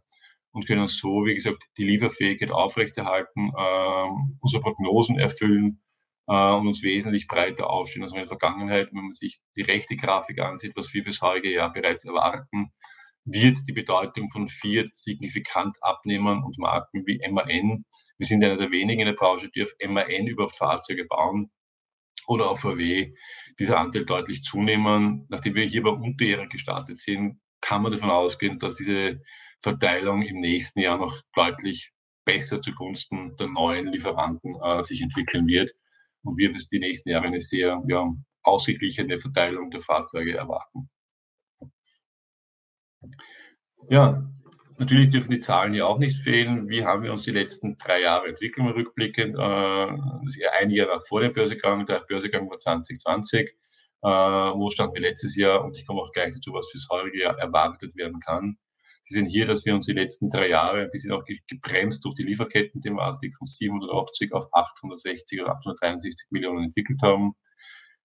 [0.56, 4.08] und können so, wie gesagt, die Lieferfähigkeit aufrechterhalten, äh,
[4.40, 5.82] unsere Prognosen erfüllen
[6.28, 8.88] äh, und uns wesentlich breiter aufstellen als in der Vergangenheit.
[8.90, 12.72] Wenn man sich die rechte Grafik ansieht, was wir fürs heutige Jahr bereits erwarten,
[13.26, 17.84] wird die Bedeutung von Fiat signifikant abnehmen und Marken wie MAN.
[18.16, 21.50] Wir sind einer der wenigen in der Branche, die auf MAN überhaupt Fahrzeuge bauen
[22.26, 23.12] oder auf VW
[23.58, 25.26] dieser Anteil deutlich zunehmen.
[25.28, 29.20] Nachdem wir hier bei Unterjährig gestartet sind, kann man davon ausgehen, dass diese
[29.60, 31.92] Verteilung im nächsten Jahr noch deutlich
[32.24, 35.72] besser zugunsten der neuen Lieferanten äh, sich entwickeln wird
[36.22, 40.90] und wir für die nächsten Jahre eine sehr ja, ausgeglichene Verteilung der Fahrzeuge erwarten.
[43.88, 44.28] Ja,
[44.78, 46.68] natürlich dürfen die Zahlen hier auch nicht fehlen.
[46.68, 49.36] Wie haben wir uns die letzten drei Jahre entwickelt, rückblickend?
[49.36, 53.54] Äh, ein Jahr nach vor dem Börsegang, der Börsegang war 2020.
[54.02, 55.64] Äh, wo standen wir letztes Jahr?
[55.64, 58.58] Und ich komme auch gleich dazu, was fürs heutige Jahr erwartet werden kann.
[59.08, 62.16] Sie sehen hier, dass wir uns die letzten drei Jahre ein bisschen auch gebremst durch
[62.16, 67.34] die Lieferketten-Thematik von 780 auf 860 oder 863 Millionen entwickelt haben.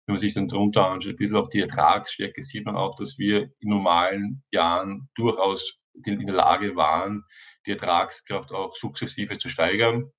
[0.06, 3.18] Wenn man sich dann darunter anschaut, ein bisschen auch die Ertragsstärke, sieht man auch, dass
[3.18, 7.24] wir in normalen Jahren durchaus in der Lage waren,
[7.66, 10.12] die Ertragskraft auch sukzessive zu steigern.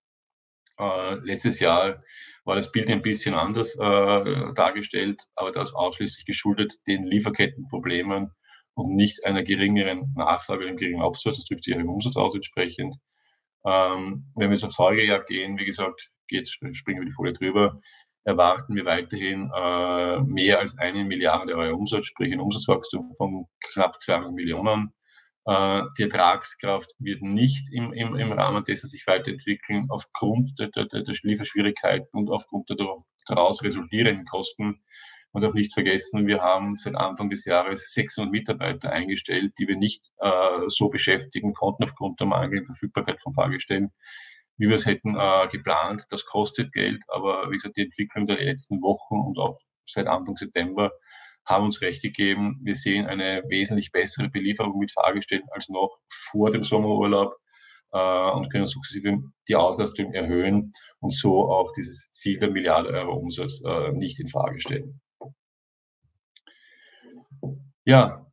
[0.80, 2.02] Äh, letztes Jahr
[2.44, 8.32] war das Bild ein bisschen anders äh, dargestellt, aber das ausschließlich geschuldet den Lieferkettenproblemen
[8.74, 11.36] und nicht einer geringeren Nachfrage, einem geringeren Absatz.
[11.36, 12.96] Das drückt sich auch im Umsatz aus entsprechend.
[13.64, 17.80] Ähm, wenn wir aufs Folgejahr gehen, wie gesagt, geht's, springen wir die Folie drüber,
[18.24, 23.98] erwarten wir weiterhin äh, mehr als eine Milliarde Euro Umsatz, sprich ein Umsatzwachstum von knapp
[24.00, 24.92] 200 Millionen.
[25.44, 30.86] Äh, die Ertragskraft wird nicht im, im, im Rahmen dessen sich weiterentwickeln, aufgrund der, der,
[30.86, 32.76] der Lieferschwierigkeiten und aufgrund der
[33.26, 34.82] daraus resultierenden Kosten.
[35.32, 39.76] Man darf nicht vergessen, wir haben seit Anfang des Jahres 600 Mitarbeiter eingestellt, die wir
[39.76, 43.92] nicht äh, so beschäftigen konnten aufgrund der mangelnden Verfügbarkeit von Fahrgestellen,
[44.58, 46.04] wie wir es hätten äh, geplant.
[46.10, 50.36] Das kostet Geld, aber wie gesagt, die Entwicklung der letzten Wochen und auch seit Anfang
[50.36, 50.92] September
[51.46, 52.60] haben uns recht gegeben.
[52.62, 57.34] Wir sehen eine wesentlich bessere Belieferung mit Fahrgestellen als noch vor dem Sommerurlaub
[57.92, 59.18] äh, und können sukzessive
[59.48, 64.28] die Auslastung erhöhen und so auch dieses Ziel der Milliarde Euro Umsatz äh, nicht in
[64.28, 65.01] Frage stellen.
[67.84, 68.24] Ja,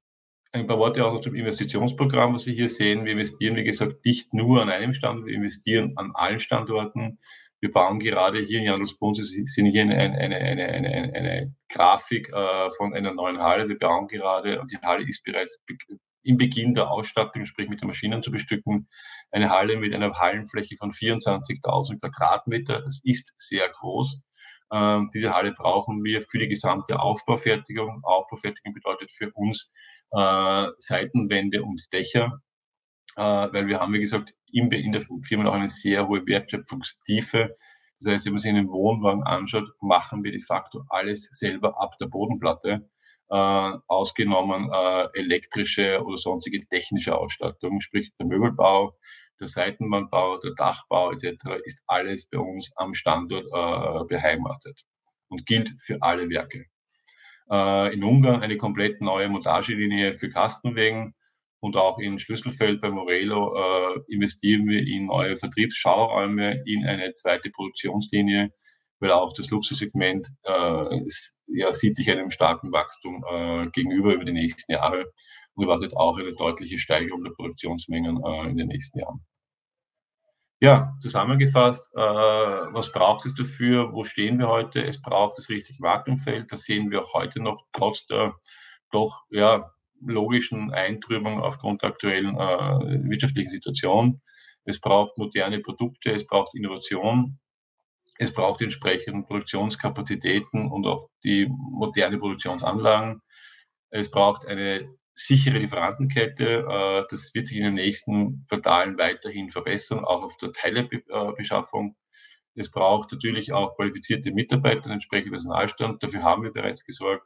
[0.51, 3.05] ein paar Worte auch noch zum Investitionsprogramm, was Sie hier sehen.
[3.05, 7.19] Wir investieren, wie gesagt, nicht nur an einem Standort, wir investieren an allen Standorten.
[7.59, 12.29] Wir bauen gerade hier in Jandelsbrunn, Sie sehen hier eine, eine, eine, eine, eine Grafik
[12.29, 13.67] äh, von einer neuen Halle.
[13.67, 15.61] Wir bauen gerade, und die Halle ist bereits
[16.23, 18.87] im Beginn der Ausstattung, sprich mit den Maschinen zu bestücken,
[19.31, 22.81] eine Halle mit einer Hallenfläche von 24.000 Quadratmeter.
[22.81, 24.21] Das ist sehr groß.
[24.71, 28.01] Ähm, diese Halle brauchen wir für die gesamte Aufbaufertigung.
[28.03, 29.69] Aufbaufertigung bedeutet für uns
[30.11, 32.41] äh, Seitenwände und Dächer,
[33.15, 37.57] äh, weil wir haben, wie gesagt, in, in der Firma noch eine sehr hohe Wertschöpfungstiefe.
[37.99, 41.97] Das heißt, wenn man sich einen Wohnwagen anschaut, machen wir de facto alles selber ab
[41.99, 42.89] der Bodenplatte,
[43.29, 48.97] äh, ausgenommen äh, elektrische oder sonstige technische Ausstattung, sprich der Möbelbau,
[49.39, 51.59] der Seitenwandbau, der Dachbau etc.
[51.63, 54.81] ist alles bei uns am Standort äh, beheimatet
[55.29, 56.65] und gilt für alle Werke
[57.49, 61.15] äh, in Ungarn eine komplett neue Montagelinie für Kastenwegen
[61.59, 67.49] und auch in Schlüsselfeld bei Morelo äh, investieren wir in neue Vertriebsschauräume, in eine zweite
[67.49, 68.51] Produktionslinie,
[68.99, 70.99] weil auch das Luxussegment äh,
[71.47, 75.11] ja, sieht sich einem starken Wachstum äh, gegenüber über die nächsten Jahre
[75.55, 79.25] und erwartet auch eine deutliche Steigerung der Produktionsmengen äh, in den nächsten Jahren.
[80.61, 83.93] Ja, zusammengefasst, äh, was braucht es dafür?
[83.93, 84.83] Wo stehen wir heute?
[84.85, 86.51] Es braucht das richtige Marktumfeld.
[86.51, 88.35] Das sehen wir auch heute noch, trotz der
[88.91, 94.21] doch ja, logischen Eintrübung aufgrund der aktuellen äh, wirtschaftlichen Situation.
[94.65, 97.39] Es braucht moderne Produkte, es braucht Innovation,
[98.17, 103.21] es braucht die entsprechenden Produktionskapazitäten und auch die moderne Produktionsanlagen.
[103.91, 106.65] Es braucht eine sichere Lieferantenkette.
[106.69, 111.95] Äh, das wird sich in den nächsten Quartalen weiterhin verbessern, auch auf der Teilebeschaffung.
[112.55, 116.01] Es braucht natürlich auch qualifizierte Mitarbeiter, entsprechend Personalstand.
[116.01, 117.25] Dafür haben wir bereits gesorgt.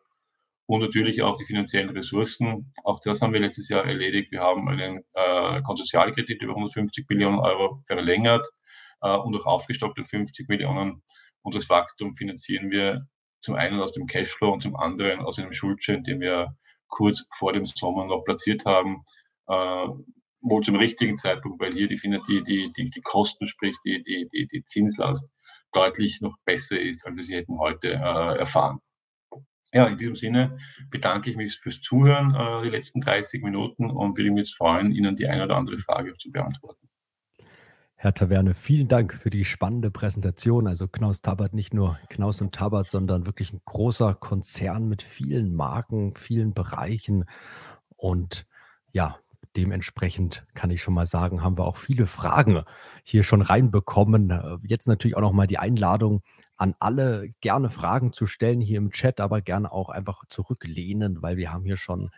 [0.66, 2.72] Und natürlich auch die finanziellen Ressourcen.
[2.84, 4.32] Auch das haben wir letztes Jahr erledigt.
[4.32, 8.48] Wir haben einen äh, Konsortialkredit über 150 Millionen Euro verlängert
[9.02, 11.04] äh, und auch aufgestockt auf 50 Millionen.
[11.42, 13.08] Und das Wachstum finanzieren wir
[13.42, 16.56] zum einen aus dem Cashflow und zum anderen aus einem Schuldschein, den wir
[16.94, 19.04] kurz vor dem Sommer noch platziert haben.
[19.48, 19.88] Äh,
[20.44, 24.48] wohl zum richtigen Zeitpunkt, weil hier die, die, die, die, Kosten, sprich die, die, die,
[24.48, 25.30] die Zinslast,
[25.72, 28.80] deutlich noch besser ist, als wir sie hätten heute äh, erfahren.
[29.74, 30.60] Ja, in diesem Sinne
[30.92, 34.92] bedanke ich mich fürs Zuhören äh, die letzten 30 Minuten und würde mich jetzt freuen,
[34.92, 36.83] Ihnen die eine oder andere Frage zu beantworten.
[38.04, 40.68] Herr Taverne, vielen Dank für die spannende Präsentation.
[40.68, 45.56] Also Knaus Tabat nicht nur Knaus und Tabat, sondern wirklich ein großer Konzern mit vielen
[45.56, 47.24] Marken, vielen Bereichen.
[47.96, 48.46] Und
[48.92, 49.20] ja,
[49.56, 52.66] dementsprechend kann ich schon mal sagen, haben wir auch viele Fragen
[53.06, 54.60] hier schon reinbekommen.
[54.64, 56.24] Jetzt natürlich auch noch mal die Einladung
[56.58, 61.38] an alle, gerne Fragen zu stellen hier im Chat, aber gerne auch einfach zurücklehnen, weil
[61.38, 62.12] wir haben hier schon,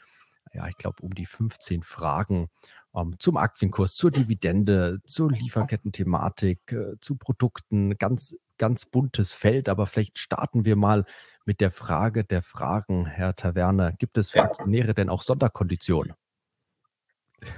[0.52, 2.50] ja, ich glaube, um die 15 Fragen
[2.96, 9.70] ähm, zum Aktienkurs, zur Dividende, zur Lieferketten-Thematik, äh, zu Produkten, ganz, ganz buntes Feld.
[9.70, 11.06] Aber vielleicht starten wir mal
[11.46, 13.96] mit der Frage der Fragen, Herr Taverne.
[14.00, 16.14] Gibt es für Aktionäre denn auch Sonderkonditionen?
[17.40, 17.50] Das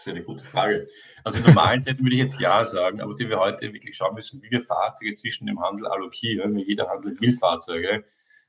[0.00, 0.88] ist eine gute Frage.
[1.22, 4.14] Also in normalen Zeiten würde ich jetzt ja sagen, aber die wir heute wirklich schauen
[4.14, 6.58] müssen, wie wir Fahrzeuge zwischen dem Handel allokieren.
[6.58, 8.04] Jeder Handel will Fahrzeuge.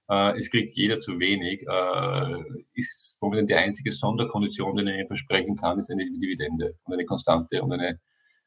[0.09, 1.65] Äh, es kriegt jeder zu wenig.
[1.67, 7.05] Äh, ist momentan die einzige Sonderkondition, die ich versprechen kann, ist eine Dividende und eine
[7.05, 7.99] konstante und eine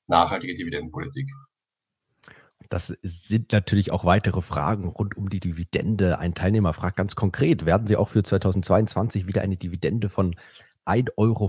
[0.07, 1.31] nachhaltige Dividendenpolitik.
[2.69, 6.19] Das sind natürlich auch weitere Fragen rund um die Dividende.
[6.19, 10.35] Ein Teilnehmer fragt ganz konkret, werden Sie auch für 2022 wieder eine Dividende von
[10.85, 11.49] 1,50 Euro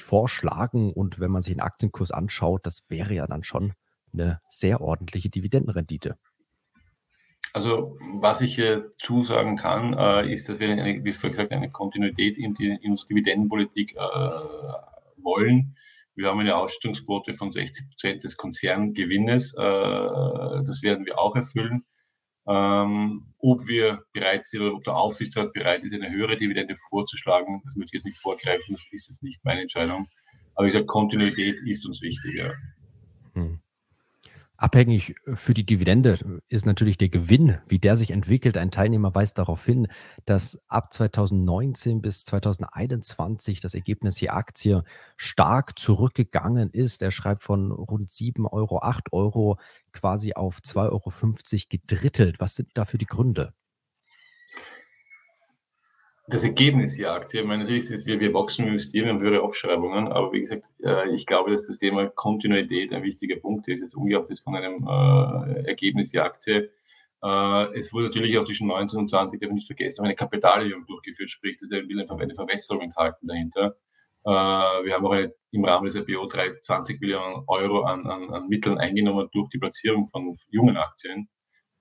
[0.00, 0.92] vorschlagen?
[0.92, 3.74] Und wenn man sich den Aktienkurs anschaut, das wäre ja dann schon
[4.12, 6.16] eine sehr ordentliche Dividendenrendite.
[7.54, 11.70] Also was ich hier zusagen kann, äh, ist, dass wir, eine, wie vorher gesagt, eine
[11.70, 13.98] Kontinuität in, die, in unserer Dividendenpolitik äh,
[15.22, 15.76] wollen.
[16.16, 19.54] Wir haben eine Ausschüttungsquote von 60 Prozent des Konzerngewinnes.
[19.54, 21.84] Äh, das werden wir auch erfüllen.
[22.48, 27.62] Ähm, ob wir bereit sind oder ob der Aufsichtsrat bereit ist, eine höhere Dividende vorzuschlagen,
[27.62, 30.08] das möchte ich jetzt nicht vorgreifen, das ist jetzt nicht meine Entscheidung.
[30.56, 32.34] Aber ich sage, Kontinuität ist uns wichtig.
[32.34, 32.50] Ja.
[33.34, 33.60] Hm.
[34.56, 38.56] Abhängig für die Dividende ist natürlich der Gewinn, wie der sich entwickelt.
[38.56, 39.88] Ein Teilnehmer weist darauf hin,
[40.26, 44.84] dass ab 2019 bis 2021 das Ergebnis je Aktie
[45.16, 47.02] stark zurückgegangen ist.
[47.02, 49.58] Er schreibt von rund 7 Euro, 8 Euro
[49.92, 52.38] quasi auf 2,50 Euro gedrittelt.
[52.38, 53.54] Was sind dafür die Gründe?
[56.26, 57.40] Das Ergebnis Aktie.
[57.40, 61.10] Ich meine, natürlich wir, wir wachsen, wir investieren, haben höhere Abschreibungen, aber wie gesagt, äh,
[61.14, 65.66] ich glaube, dass das Thema Kontinuität ein wichtiger Punkt ist, jetzt ungeachtet von einem äh,
[65.68, 66.70] Ergebnis Aktie.
[67.22, 70.14] Äh, es wurde natürlich auch zwischen 19 und 20, darf ich nicht vergessen, auch eine
[70.14, 73.76] Kapitalerhöhung durchgeführt, sprich, das will eine Verwässerung enthalten dahinter.
[74.24, 78.48] Äh, wir haben auch eine, im Rahmen des IPO 20 Millionen Euro an, an, an
[78.48, 81.28] Mitteln eingenommen durch die Platzierung von jungen Aktien.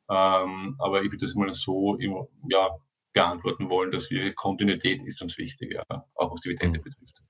[0.09, 2.69] Ähm, aber ich würde das mal so im, ja,
[3.13, 5.83] beantworten wollen, dass wir Kontinuität ist uns wichtig, ja,
[6.15, 6.83] auch was Dividende mhm.
[6.83, 7.22] betrifft.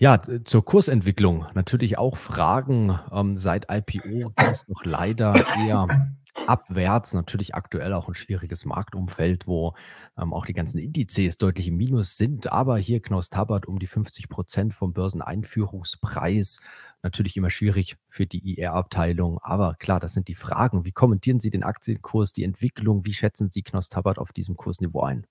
[0.00, 0.20] Ja.
[0.44, 2.98] Zur Kursentwicklung natürlich auch Fragen.
[3.12, 6.14] Ähm, seit IPO geht es noch leider eher
[6.46, 7.14] abwärts.
[7.14, 9.74] Natürlich aktuell auch ein schwieriges Marktumfeld, wo
[10.16, 12.52] ähm, auch die ganzen Indizes deutlich im Minus sind.
[12.52, 16.60] Aber hier Knaus Tabbert um die 50 Prozent vom Börseneinführungspreis.
[17.02, 19.38] Natürlich immer schwierig für die IR-Abteilung.
[19.42, 20.84] Aber klar, das sind die Fragen.
[20.84, 23.04] Wie kommentieren Sie den Aktienkurs, die Entwicklung?
[23.04, 25.26] Wie schätzen Sie Knaus Tabbert auf diesem Kursniveau ein?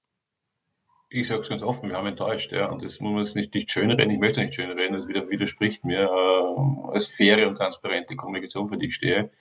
[1.09, 2.69] Ich sage es ganz offen, wir haben enttäuscht, ja.
[2.69, 6.91] Und das muss man nicht, nicht schönreden, ich möchte nicht schönreden, das widerspricht mir äh,
[6.91, 9.31] als faire und transparente Kommunikation, für die ich stehe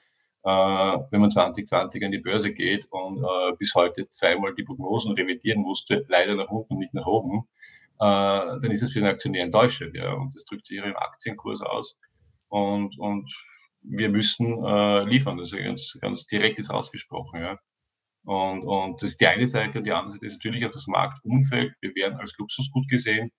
[0.47, 5.13] äh, wenn man 2020 an die Börse geht und äh, bis heute zweimal die Prognosen
[5.13, 7.49] revidieren musste, leider nach unten nicht nach oben,
[7.99, 9.97] äh, dann ist es für den Aktionär enttäuschend.
[9.97, 10.13] Ja?
[10.13, 11.99] Und das drückt sich im Aktienkurs aus.
[12.47, 13.29] Und, und
[13.83, 15.37] wir müssen äh, liefern.
[15.37, 17.41] Das ist ganz, ganz direkt ist ausgesprochen.
[17.41, 17.59] Ja?
[18.27, 20.87] Und, und das ist die eine Seite und die andere Seite ist natürlich auch das
[20.87, 21.73] Marktumfeld.
[21.81, 23.31] Wir werden als Luxusgut gesehen.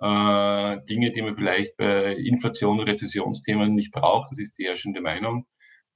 [0.00, 5.00] Äh, Dinge, die man vielleicht bei Inflation und Rezessionsthemen nicht braucht, das ist die herrschende
[5.00, 5.46] Meinung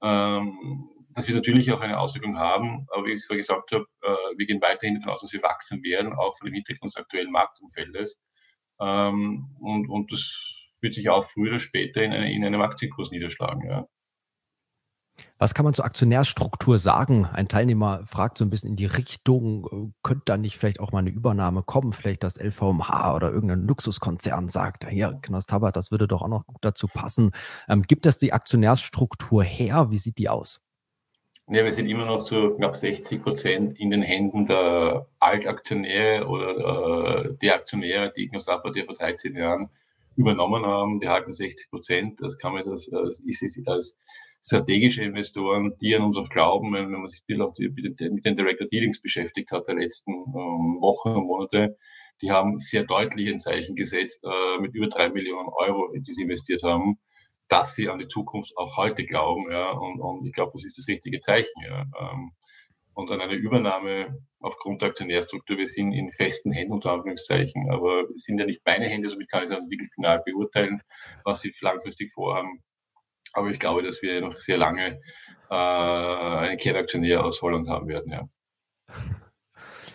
[0.01, 3.85] ähm, das wird natürlich auch eine Auswirkung haben, aber wie ich es vorher gesagt habe,
[4.03, 7.01] äh, wir gehen weiterhin davon aus, dass wir wachsen werden, auch von dem Hintergrund des
[7.01, 8.19] aktuellen Marktumfeldes.
[8.79, 10.31] Ähm, und, und das
[10.81, 13.67] wird sich auch früher oder später in, eine, in einem Aktienkurs niederschlagen.
[13.67, 13.87] Ja.
[15.39, 17.25] Was kann man zur Aktionärsstruktur sagen?
[17.25, 20.91] Ein Teilnehmer fragt so ein bisschen in die Richtung, äh, könnte da nicht vielleicht auch
[20.91, 21.93] mal eine Übernahme kommen?
[21.93, 26.45] Vielleicht das LVMH oder irgendein Luxuskonzern sagt, hier, Knost Tabat, das würde doch auch noch
[26.45, 27.31] gut dazu passen.
[27.69, 29.91] Ähm, gibt das die Aktionärsstruktur her?
[29.91, 30.61] Wie sieht die aus?
[31.49, 37.25] Ja, wir sind immer noch zu knapp 60 Prozent in den Händen der Altaktionäre oder
[37.25, 39.69] äh, der Aktionäre, die Knost Tabat ja vor 13 Jahren
[40.17, 40.99] übernommen haben.
[40.99, 42.21] Die halten 60 Prozent.
[42.21, 43.97] Das kann man das, das ist als
[44.47, 49.51] strategische Investoren, die an uns auch glauben, wenn, man sich mit den Director Dealings beschäftigt
[49.51, 51.77] hat der letzten ähm, Wochen und Monate,
[52.21, 56.23] die haben sehr deutlich ein Zeichen gesetzt äh, mit über drei Millionen Euro, die sie
[56.23, 56.97] investiert haben,
[57.49, 59.51] dass sie an die Zukunft auch heute glauben.
[59.51, 61.61] Ja, und, und ich glaube, das ist das richtige Zeichen.
[61.63, 61.81] Ja.
[61.99, 62.31] Ähm,
[62.93, 68.05] und an eine Übernahme aufgrund der Aktionärstruktur, wir sind in festen Händen unter Anführungszeichen, aber
[68.15, 70.81] es sind ja nicht meine Hände, somit kann ich es wirklich final beurteilen,
[71.23, 72.63] was sie langfristig vorhaben.
[73.33, 74.99] Aber ich glaube, dass wir noch sehr lange
[75.49, 78.27] äh, einen Kernaktionär aus Holland haben werden, ja.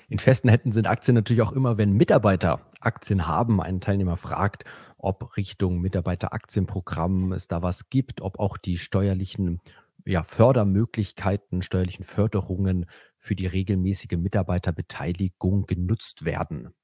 [0.09, 3.63] In festen Händen sind Aktien natürlich auch immer, wenn Mitarbeiter Aktien haben.
[3.63, 4.65] Ein Teilnehmer fragt,
[4.99, 9.63] ob Richtung Mitarbeiteraktienprogramm es da was gibt, ob auch die steuerlichen
[10.05, 16.75] ja, Fördermöglichkeiten, steuerlichen Förderungen für die regelmäßige Mitarbeiterbeteiligung genutzt werden.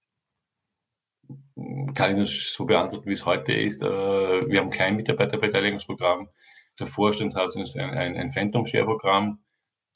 [1.95, 3.83] Kann ich das so beantworten, wie es heute ist.
[3.83, 6.29] Äh, wir haben kein Mitarbeiterbeteiligungsprogramm.
[6.79, 9.41] Der Vorstand hat ein, ein, ein Phantom-Share-Programm.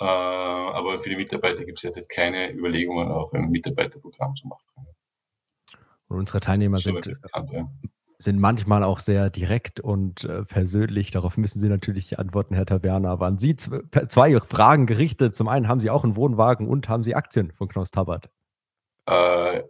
[0.01, 4.65] Äh, aber für die Mitarbeiter gibt es jetzt keine Überlegungen, auch ein Mitarbeiterprogramm zu machen.
[6.09, 7.69] Und unsere Teilnehmer so sind, bekannt, ja.
[8.19, 11.11] sind manchmal auch sehr direkt und äh, persönlich.
[11.13, 13.11] Darauf müssen Sie natürlich antworten, Herr Taverner.
[13.11, 15.35] Aber an Sie zwei Fragen gerichtet.
[15.35, 18.29] Zum einen, haben Sie auch einen Wohnwagen und haben Sie Aktien von Knaus Tabbert?
[19.07, 19.63] Äh,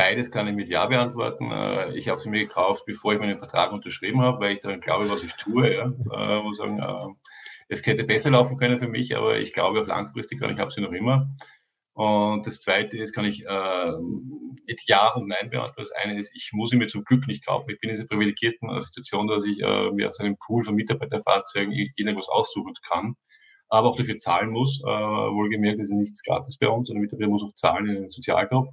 [0.00, 1.50] beides kann ich mit Ja beantworten.
[1.52, 4.80] Äh, ich habe sie mir gekauft, bevor ich meinen Vertrag unterschrieben habe, weil ich daran
[4.80, 5.74] glaube, was ich tue.
[5.74, 5.84] Ja.
[5.84, 7.08] Äh, muss sagen, äh,
[7.68, 10.70] es hätte besser laufen können für mich, aber ich glaube auch langfristig und ich habe
[10.70, 11.28] sie noch immer.
[11.92, 13.92] Und das Zweite ist, kann ich äh,
[14.66, 15.82] mit Ja und Nein beantworten.
[15.82, 17.68] Das eine ist, ich muss sie mir zum Glück nicht kaufen.
[17.68, 21.74] Ich bin in dieser privilegierten Situation, dass ich äh, mir aus einem Pool von Mitarbeiterfahrzeugen
[21.96, 23.16] irgendwas aussuchen kann,
[23.68, 24.80] aber auch dafür zahlen muss.
[24.82, 26.90] Äh, wohlgemerkt ist nichts gratis bei uns.
[26.90, 28.70] Ein Mitarbeiter muss auch zahlen in den Sozialkauf,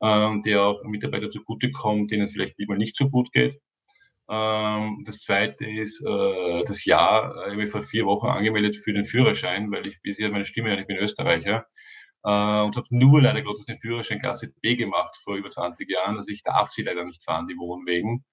[0.00, 3.60] äh, der auch Mitarbeiter zugutekommt, denen es vielleicht lieber nicht so gut geht.
[4.28, 7.46] Ähm, das zweite ist äh, das Jahr.
[7.48, 10.78] Ich habe vor vier Wochen angemeldet für den Führerschein, weil ich, wie Sie meine Stimme
[10.78, 11.66] ich bin Österreicher
[12.24, 12.30] äh,
[12.62, 16.16] und habe nur leider Gottes den Führerschein Klasse B gemacht vor über 20 Jahren.
[16.16, 18.24] Also ich darf sie leider nicht fahren, die Wohnwegen.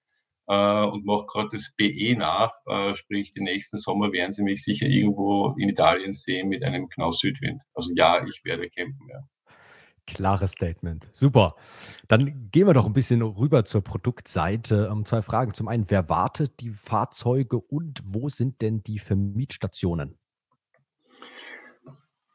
[0.46, 4.62] Äh, und mache gerade das BE nach, äh, sprich, den nächsten Sommer werden Sie mich
[4.62, 7.62] sicher irgendwo in Italien sehen mit einem Knaus Südwind.
[7.74, 9.20] Also ja, ich werde campen, ja.
[10.06, 11.08] Klares Statement.
[11.12, 11.54] Super.
[12.08, 14.88] Dann gehen wir doch ein bisschen rüber zur Produktseite.
[14.90, 15.54] Ähm, zwei Fragen.
[15.54, 20.18] Zum einen, wer wartet die Fahrzeuge und wo sind denn die Vermietstationen?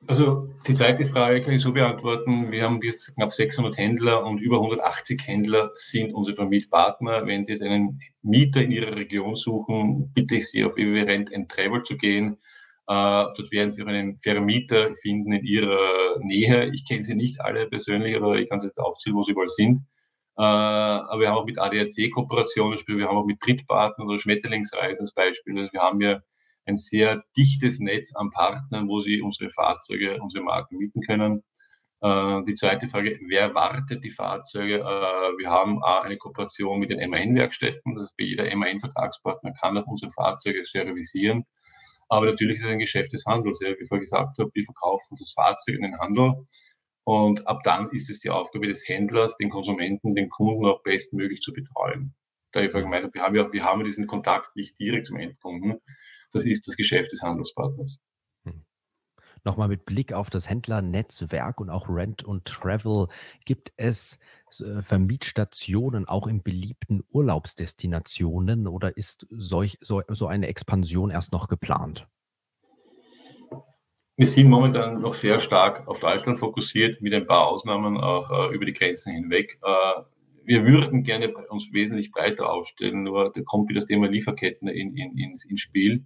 [0.07, 2.51] Also die zweite Frage kann ich so beantworten.
[2.51, 7.27] Wir haben jetzt knapp 600 Händler und über 180 Händler sind unsere Vermietpartner.
[7.27, 11.83] Wenn Sie jetzt einen Mieter in Ihrer Region suchen, bitte ich Sie auf www.rent Travel
[11.83, 12.37] zu gehen.
[12.89, 12.91] Äh,
[13.37, 16.71] dort werden Sie auch einen Vermieter finden in Ihrer Nähe.
[16.73, 19.47] Ich kenne sie nicht alle persönlich, aber ich kann sie jetzt aufzählen, wo sie überall
[19.49, 19.81] sind.
[20.37, 25.01] Äh, aber wir haben auch mit ADAC Kooperationen, wir haben auch mit Drittpartnern oder Schmetterlingsreisen
[25.01, 25.59] als Beispiel.
[25.59, 26.21] Also wir haben ja
[26.65, 31.43] ein sehr dichtes Netz an Partnern, wo sie unsere Fahrzeuge, unsere Marken mieten können.
[32.01, 34.79] Äh, die zweite Frage, wer wartet die Fahrzeuge?
[34.79, 40.11] Äh, wir haben eine Kooperation mit den MAN-Werkstätten, das heißt, jeder MAN-Vertragspartner kann auch unsere
[40.11, 41.45] Fahrzeuge servicieren.
[42.09, 43.59] Aber natürlich ist es ein Geschäft des Handels.
[43.61, 43.69] Ja.
[43.69, 46.33] Wie ich vorher gesagt habe, wir verkaufen das Fahrzeug in den Handel.
[47.05, 51.41] Und ab dann ist es die Aufgabe des Händlers, den Konsumenten, den Kunden auch bestmöglich
[51.41, 52.15] zu betreuen.
[52.51, 55.79] Da ich gemeint habe, wir haben ja, wir haben diesen Kontakt nicht direkt zum Endkunden
[56.31, 57.99] das ist das Geschäft des Handelspartners.
[59.39, 59.49] Hm.
[59.49, 63.07] Nochmal mit Blick auf das Händlernetzwerk und auch Rent und Travel.
[63.45, 64.19] Gibt es
[64.59, 71.47] äh, Vermietstationen auch in beliebten Urlaubsdestinationen oder ist solch, so, so eine Expansion erst noch
[71.47, 72.07] geplant?
[74.17, 78.53] Wir sind momentan noch sehr stark auf Deutschland fokussiert, mit ein paar Ausnahmen auch äh,
[78.53, 79.59] über die Grenzen hinweg.
[79.63, 80.01] Äh,
[80.43, 84.93] wir würden gerne uns wesentlich breiter aufstellen, nur da kommt wieder das Thema Lieferketten in,
[84.97, 86.05] in, ins, ins Spiel.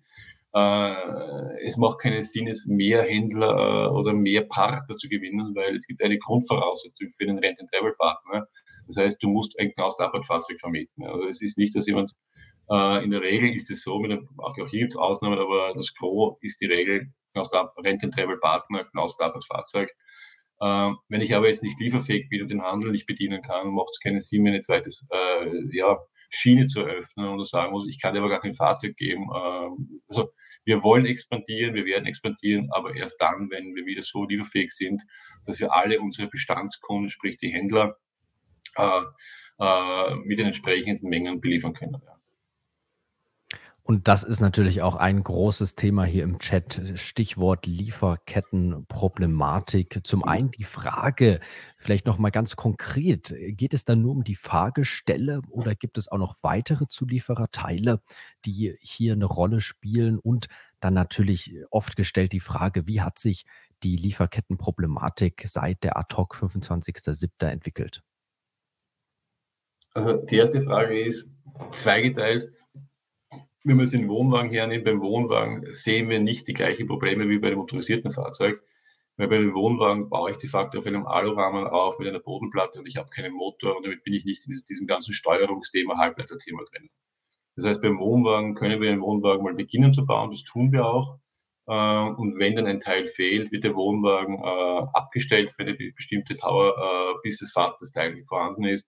[0.53, 5.73] Äh, es macht keinen Sinn, es mehr Händler äh, oder mehr Partner zu gewinnen, weil
[5.75, 8.47] es gibt eine Grundvoraussetzung für den Rent-and-Travel-Partner.
[8.87, 11.05] Das heißt, du musst ein Knaus-Fahrzeug vermieten.
[11.05, 12.11] Also es ist nicht, dass jemand,
[12.69, 15.73] äh, in der Regel ist es so, mit einem, auch hier gibt es Ausnahmen, aber
[15.75, 19.89] das Gros ist die Regel, Rent-and-Travel-Partner, Knaus-Fahrzeug.
[20.61, 23.89] Ähm, wenn ich aber jetzt nicht lieferfähig bin und den Handel nicht bedienen kann, macht
[23.91, 25.97] es keinen Sinn, mir eine zweite äh, ja,
[26.35, 29.27] Schiene zu öffnen und zu sagen muss, ich kann dir aber gar kein Fahrzeug geben.
[29.35, 30.31] Ähm, also
[30.65, 35.03] wir wollen expandieren, wir werden expandieren, aber erst dann, wenn wir wieder so lieferfähig sind,
[35.45, 37.97] dass wir alle unsere Bestandskunden, sprich die Händler,
[38.75, 39.01] äh,
[39.59, 42.01] äh, mit den entsprechenden Mengen beliefern können.
[43.85, 46.81] Und das ist natürlich auch ein großes Thema hier im Chat.
[46.95, 49.99] Stichwort Lieferkettenproblematik.
[50.05, 50.25] Zum mhm.
[50.25, 51.41] einen die Frage,
[51.77, 56.09] vielleicht noch mal ganz konkret, geht es dann nur um die Fahrgestelle oder gibt es
[56.09, 57.99] auch noch weitere Zuliefererteile,
[58.45, 60.17] die hier eine Rolle spielen?
[60.17, 60.47] Und
[60.79, 63.43] dann natürlich oft gestellt die Frage, wie hat sich
[63.83, 67.47] die Lieferkettenproblematik seit der Ad-Hoc 25.07.
[67.47, 68.01] entwickelt?
[69.93, 71.29] Also die erste Frage ist
[71.71, 72.49] zweigeteilt
[73.63, 77.49] wir es den Wohnwagen hernehmen, beim Wohnwagen sehen wir nicht die gleichen Probleme wie bei
[77.49, 78.61] dem motorisierten Fahrzeug.
[79.15, 82.79] Weil bei dem Wohnwagen baue ich de facto auf einem Alurahmen auf mit einer Bodenplatte
[82.79, 86.63] und ich habe keinen Motor und damit bin ich nicht in diesem ganzen Steuerungsthema, Halbleiterthema
[86.63, 86.89] drin.
[87.55, 90.85] Das heißt, beim Wohnwagen können wir den Wohnwagen mal beginnen zu bauen, das tun wir
[90.87, 91.19] auch.
[91.67, 96.35] Äh, und wenn dann ein Teil fehlt, wird der Wohnwagen äh, abgestellt für eine bestimmte
[96.35, 98.87] Dauer, äh, bis das Teil vorhanden ist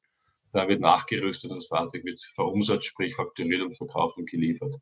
[0.55, 4.73] da wird nachgerüstet und das Fahrzeug wird verumsatzt, sprich fakturiert und verkauft und geliefert.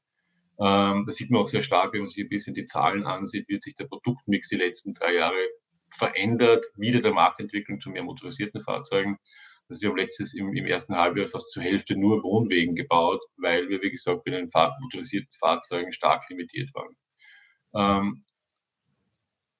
[0.59, 3.49] Ähm, das sieht man auch sehr stark, wenn man sich ein bisschen die Zahlen ansieht,
[3.49, 5.39] wird sich der Produktmix die letzten drei Jahre
[5.89, 9.17] verändert, wieder der Marktentwicklung zu mehr motorisierten Fahrzeugen.
[9.69, 13.69] Also wir haben letztes im, im ersten Halbjahr fast zur Hälfte nur Wohnwegen gebaut, weil
[13.69, 16.95] wir, wie gesagt, bei den Fahr motorisierten Fahrzeugen stark limitiert waren.
[17.76, 18.26] Ähm,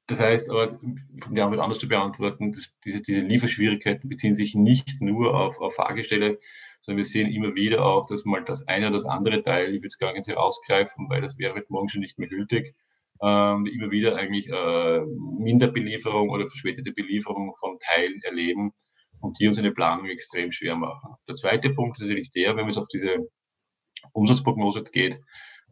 [0.08, 4.54] das heißt, aber, um die Antwort anders zu beantworten, dass diese, diese Lieferschwierigkeiten beziehen sich
[4.54, 6.40] nicht nur auf, auf Fahrgestelle,
[6.82, 9.82] sondern wir sehen immer wieder auch, dass mal das eine oder das andere Teil, ich
[9.82, 12.76] will es gar nicht rausgreifen, weil das wäre morgen schon nicht mehr gültig,
[13.22, 15.02] ähm, immer wieder eigentlich äh,
[15.40, 18.72] Minderbelieferung oder verspätete Belieferung von Teilen erleben
[19.22, 21.16] und die uns eine Planung extrem schwer machen.
[21.30, 23.30] Der zweite Punkt ist natürlich der, wenn es auf diese
[24.12, 25.22] Umsatzprognose geht,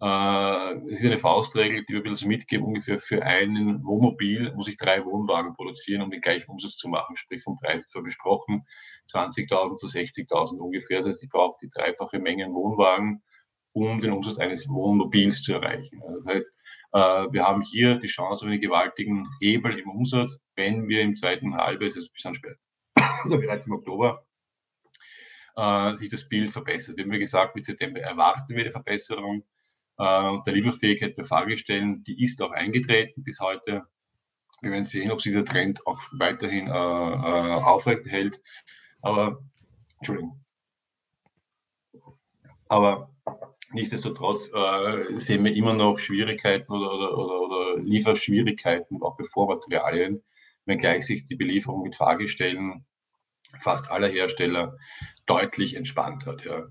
[0.03, 4.75] es ist eine Faustregel, die wir ein bisschen mitgeben, ungefähr für einen Wohnmobil muss ich
[4.75, 8.65] drei Wohnwagen produzieren, um den gleichen Umsatz zu machen, sprich vom Preis für besprochen
[9.07, 10.97] 20.000 zu 60.000 ungefähr.
[10.97, 13.21] Das heißt, ich brauche die dreifache Menge an Wohnwagen,
[13.73, 16.01] um den Umsatz eines Wohnmobils zu erreichen.
[16.15, 16.51] Das heißt,
[16.93, 16.97] äh,
[17.31, 21.55] wir haben hier die Chance auf einen gewaltigen Hebel im Umsatz, wenn wir im zweiten
[21.55, 22.55] Halbjahr, also bis später,
[23.23, 24.25] also bereits im Oktober,
[25.55, 26.97] äh, sich das Bild verbessert.
[26.97, 29.60] Wir haben gesagt, mit September erwarten wir die Verbesserung äh,
[30.01, 33.85] der Lieferfähigkeit der Fahrgestellen, die ist auch eingetreten bis heute.
[34.61, 38.41] Wir werden sehen, ob sich der Trend auch weiterhin äh, äh, aufrecht hält.
[39.01, 39.43] Aber,
[39.97, 40.39] Entschuldigung.
[42.67, 43.11] Aber
[43.71, 50.23] nichtsdestotrotz äh, sehen wir immer noch Schwierigkeiten oder, oder, oder, oder Lieferschwierigkeiten, auch bei Vormaterialien,
[50.65, 52.85] wenngleich sich die Belieferung mit Fahrgestellen
[53.59, 54.77] fast aller Hersteller
[55.25, 56.45] deutlich entspannt hat.
[56.45, 56.67] Ja.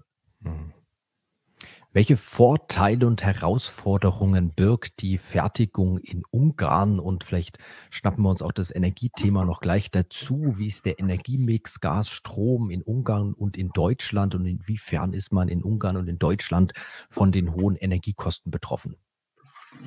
[1.93, 7.01] Welche Vorteile und Herausforderungen birgt die Fertigung in Ungarn?
[7.01, 7.59] Und vielleicht
[7.91, 10.55] schnappen wir uns auch das Energiethema noch gleich dazu.
[10.57, 14.37] Wie ist der Energiemix Gas, Strom in Ungarn und in Deutschland?
[14.37, 16.75] Und inwiefern ist man in Ungarn und in Deutschland
[17.09, 18.95] von den hohen Energiekosten betroffen?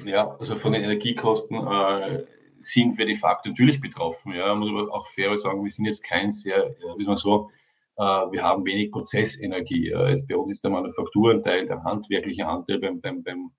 [0.04, 2.26] Ja, also von den Energiekosten äh,
[2.58, 4.34] sind wir de facto natürlich betroffen.
[4.34, 7.50] Ja, muss aber auch fair sagen, wir sind jetzt kein sehr, äh, wie man so,
[7.96, 9.94] wir haben wenig Prozessenergie.
[9.94, 13.52] Also bei uns ist der Manufakturanteil, der handwerkliche Anteil beim, beim, beim,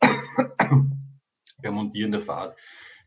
[1.62, 2.58] beim Montieren der Fahrt,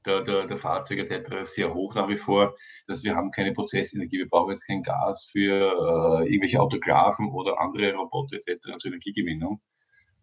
[0.05, 1.43] der, der, der Fahrzeuge etc.
[1.43, 2.55] sehr hoch nach wie vor.
[2.87, 4.17] dass wir haben keine Prozessenergie.
[4.17, 8.77] Wir brauchen jetzt kein Gas für äh, irgendwelche Autoklaven oder andere Roboter etc.
[8.77, 9.61] zur Energiegewinnung.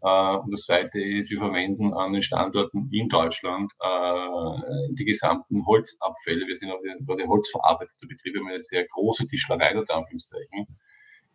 [0.02, 5.66] Äh, und das Zweite ist, wir verwenden an den Standorten in Deutschland äh, die gesamten
[5.66, 6.46] Holzabfälle.
[6.46, 10.66] Wir sind auch der holzverarbeitete Betrieb, wir haben eine sehr große Tischlerei, unter Anführungszeichen.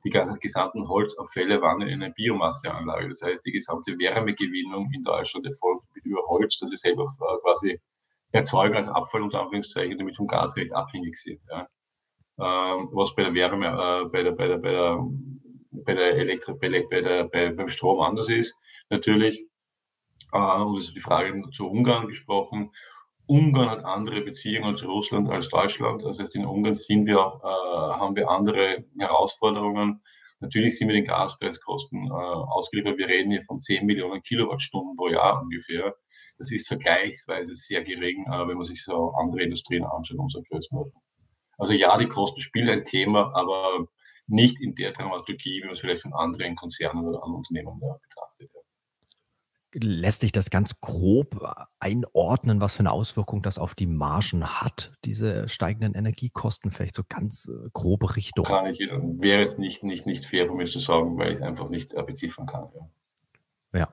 [0.06, 3.08] Die gesamten Holzabfälle wandern in eine Biomasseanlage.
[3.08, 7.80] Das heißt, die gesamte Wärmegewinnung in Deutschland erfolgt über Holz, das wir selber äh, quasi
[8.34, 11.40] erzeugen als Abfall, unter Anführungszeichen, damit vom Gasrecht abhängig sind.
[11.50, 11.68] Ja.
[12.40, 15.00] Ähm, was bei der Wärme, äh, bei der, bei der, bei der
[15.74, 18.56] bei der Elektro, bei, der, bei, beim Strom anders ist,
[18.90, 19.46] natürlich.
[20.32, 22.72] Äh, und es ist die Frage zu Ungarn gesprochen.
[23.26, 26.04] Ungarn hat andere Beziehungen zu Russland als Deutschland.
[26.04, 30.02] Das heißt, in Ungarn sind wir, äh, haben wir andere Herausforderungen.
[30.40, 32.98] Natürlich sind wir den Gaspreiskosten äh, ausgeliefert.
[32.98, 35.96] Wir reden hier von 10 Millionen Kilowattstunden pro Jahr ungefähr.
[36.38, 41.02] Das ist vergleichsweise sehr gering, äh, wenn man sich so andere Industrien anschaut, unserer Größenordnung.
[41.58, 43.88] Also ja, die Kosten spielen ein Thema, aber
[44.34, 48.50] nicht in der Dramaturgie, wie man es vielleicht von anderen Konzernen oder anderen Unternehmen betrachtet.
[49.76, 51.36] Lässt sich das ganz grob
[51.80, 57.02] einordnen, was für eine Auswirkung das auf die Margen hat, diese steigenden Energiekosten, vielleicht so
[57.10, 58.46] ganz äh, grobe Richtung?
[58.46, 61.42] Kann ich, wäre es nicht, nicht, nicht fair von mir zu sagen, weil ich es
[61.42, 62.70] einfach nicht äh, beziffern kann.
[63.74, 63.92] Ja.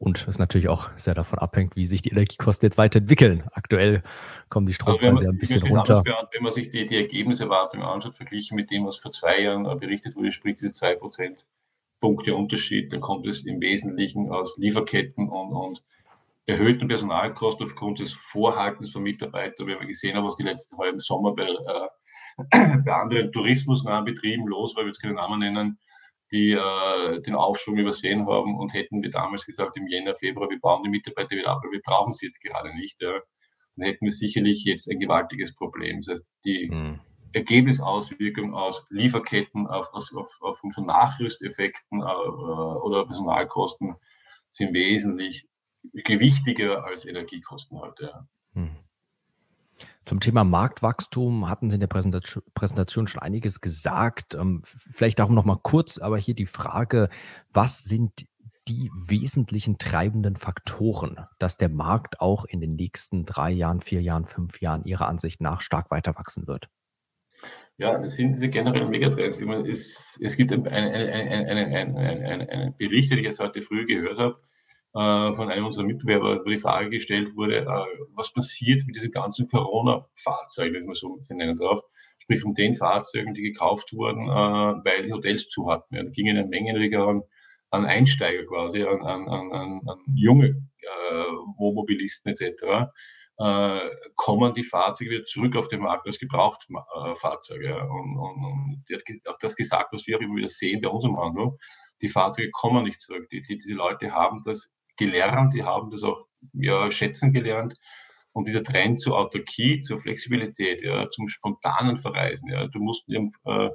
[0.00, 3.44] Und es natürlich auch sehr davon abhängt, wie sich die Energiekosten jetzt weiterentwickeln.
[3.52, 4.02] Aktuell
[4.48, 6.02] kommen die also Strompreise also ein bisschen runter.
[6.32, 10.16] Wenn man sich die, die Ergebniserwartungen anschaut, verglichen mit dem, was vor zwei Jahren berichtet
[10.16, 11.44] wurde, sprich diese zwei Prozent
[12.00, 15.82] Punkte Unterschied, dann kommt es im Wesentlichen aus Lieferketten und, und
[16.46, 19.66] erhöhten Personalkosten aufgrund des Vorhaltens von Mitarbeitern.
[19.66, 24.74] Wir haben gesehen, was die letzten halben Sommer bei, äh, bei anderen tourismusnahen Betrieben los
[24.74, 25.78] war, ich will jetzt keine Namen nennen,
[26.30, 30.60] die äh, den Aufschwung übersehen haben und hätten wir damals gesagt, im Jänner, Februar, wir
[30.60, 33.20] bauen die Mitarbeiter wieder ab, aber wir brauchen sie jetzt gerade nicht, ja,
[33.76, 36.00] dann hätten wir sicherlich jetzt ein gewaltiges Problem.
[36.00, 37.00] Das heißt, die mhm.
[37.32, 43.94] Ergebnisauswirkung aus Lieferketten, auf, auf, auf, auf von Nachrüsteffekten äh, oder Personalkosten
[44.48, 45.48] sind wesentlich
[45.92, 48.04] gewichtiger als Energiekosten heute.
[48.04, 48.28] Ja.
[48.54, 48.76] Mhm.
[50.04, 54.34] Zum Thema Marktwachstum hatten Sie in der Präsentation schon einiges gesagt.
[54.34, 57.08] Ähm, vielleicht darum noch mal kurz, aber hier die Frage,
[57.52, 58.26] was sind
[58.68, 64.24] die wesentlichen treibenden Faktoren, dass der Markt auch in den nächsten drei Jahren, vier Jahren,
[64.24, 66.68] fünf Jahren Ihrer Ansicht nach stark weiter wachsen wird?
[67.78, 69.40] Ja, das sind diese generellen Megatrends.
[69.66, 74.40] Es, es gibt einen, einen, einen, einen Bericht, den ich jetzt heute früh gehört habe,
[74.92, 79.46] von einem unserer Mitbewerber, wo die Frage gestellt wurde, äh, was passiert mit diesen ganzen
[79.46, 81.80] Corona-Fahrzeugen, wenn man so nennen darf.
[82.18, 85.94] sprich von den Fahrzeugen, die gekauft wurden, äh, weil die Hotels zu hatten.
[85.94, 87.22] Da gingen eine Menge
[87.70, 90.48] an, Einsteiger quasi, an, an, an, junge
[90.82, 91.24] äh,
[91.56, 92.90] Wohnmobilisten etc.,
[93.38, 97.68] äh, kommen die Fahrzeuge wieder zurück auf den Markt als Gebrauchtfahrzeuge.
[97.68, 100.82] Äh, und, und, und die hat auch das gesagt, was wir auch immer wieder sehen
[100.82, 101.52] bei unserem Handel.
[102.02, 103.28] Die Fahrzeuge kommen nicht zurück.
[103.30, 107.74] Die, die, diese Leute haben das gelernt, die haben das auch ja, schätzen gelernt.
[108.32, 113.70] Und dieser Trend zur Autarkie, zur Flexibilität, ja, zum spontanen Verreisen, ja, du musst äh,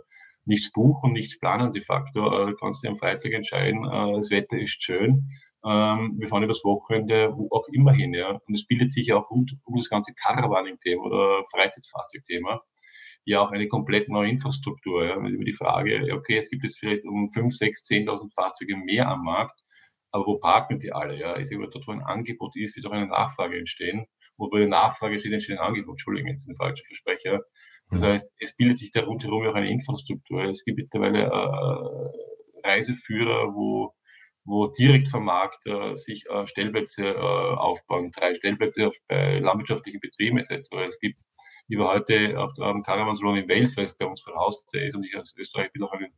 [0.45, 4.57] nichts buchen, nichts planen de facto, äh, kannst dir am Freitag entscheiden, äh, das Wetter
[4.57, 5.27] ist schön,
[5.65, 8.29] ähm, wir fahren übers Wochenende wo auch immer hin, ja.
[8.29, 12.61] Und es bildet sich auch rund um das ganze Caravaning-Thema oder Freizeitfahrzeug-Thema
[13.25, 15.05] ja auch eine komplett neue Infrastruktur.
[15.05, 15.17] Ja.
[15.17, 19.23] Über die Frage, okay, es gibt jetzt vielleicht um 5, 6, 10.000 Fahrzeuge mehr am
[19.23, 19.59] Markt,
[20.15, 21.17] aber wo parken die alle?
[21.17, 21.37] Ja?
[21.37, 24.05] Ich sage dort, wo ein Angebot ist, wird auch eine Nachfrage entstehen.
[24.37, 25.95] Und wo die Nachfrage steht, entsteht ein Angebot.
[25.95, 27.41] Entschuldigung, jetzt ein falscher Versprecher.
[27.89, 28.05] Das mhm.
[28.05, 30.45] heißt, es bildet sich da rundherum auch eine Infrastruktur.
[30.45, 33.93] Es gibt mittlerweile äh, Reiseführer, wo,
[34.45, 38.13] wo direkt vom Markt äh, sich äh, Stellplätze äh, aufbauen.
[38.15, 40.69] Drei Stellplätze auf, bei landwirtschaftlichen Betrieben etc.
[40.87, 41.19] Es gibt,
[41.67, 44.95] ich war heute auf dem Caravansalon in Wales, weil es bei uns vor Haus ist
[44.95, 46.13] und ich als Österreich bin auch einen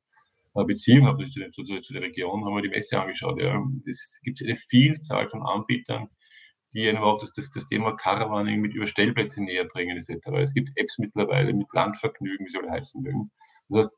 [0.66, 3.41] Beziehung habe zu, zu, zu, der Region, haben wir die Messe angeschaut.
[3.41, 3.62] Ja.
[3.86, 6.10] Es gibt eine Vielzahl von Anbietern,
[6.74, 10.28] die einem auch das, das, das Thema Caravaning mit Überstellplätzen näher bringen etc.
[10.41, 13.32] Es gibt Apps mittlerweile mit Landvergnügen, wie sie alle heißen mögen.
[13.70, 13.95] Das heißt,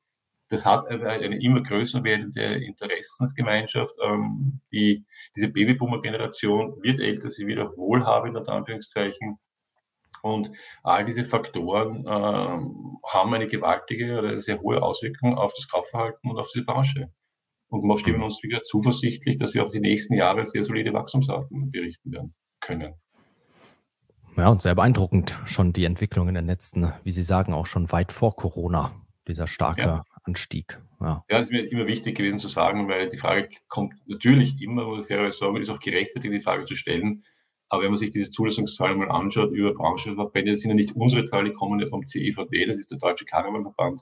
[0.50, 3.94] das hat eine immer größer werdende Interessensgemeinschaft.
[4.04, 5.06] Ähm, die,
[5.36, 9.38] diese Babyboomer-Generation wird älter, sie wird auch wohlhabend, unter Anführungszeichen.
[10.22, 10.52] Und
[10.84, 16.38] all diese Faktoren äh, haben eine gewaltige oder sehr hohe Auswirkung auf das Kaufverhalten und
[16.38, 17.12] auf diese Branche.
[17.70, 21.72] Und wir stimmen uns wieder zuversichtlich, dass wir auch die nächsten Jahre sehr solide Wachstumsraten
[21.72, 22.96] berichten werden können.
[24.36, 27.92] Ja, und sehr beeindruckend schon die Entwicklung in den letzten, wie Sie sagen, auch schon
[27.92, 28.94] weit vor Corona,
[29.28, 30.04] dieser starke ja.
[30.24, 30.80] Anstieg.
[31.02, 31.24] Ja.
[31.30, 34.86] ja, das ist mir immer wichtig gewesen zu sagen, weil die Frage kommt natürlich immer,
[34.86, 37.24] muss ich fairerweise sagen, ist auch gerechtfertigt, die Frage zu stellen,
[37.70, 41.24] aber wenn man sich diese Zulassungszahlen mal anschaut über Branchenverbände, das sind ja nicht unsere
[41.24, 44.02] Zahlen, die kommen ja vom CEVD, das ist der Deutsche Karnevalverband,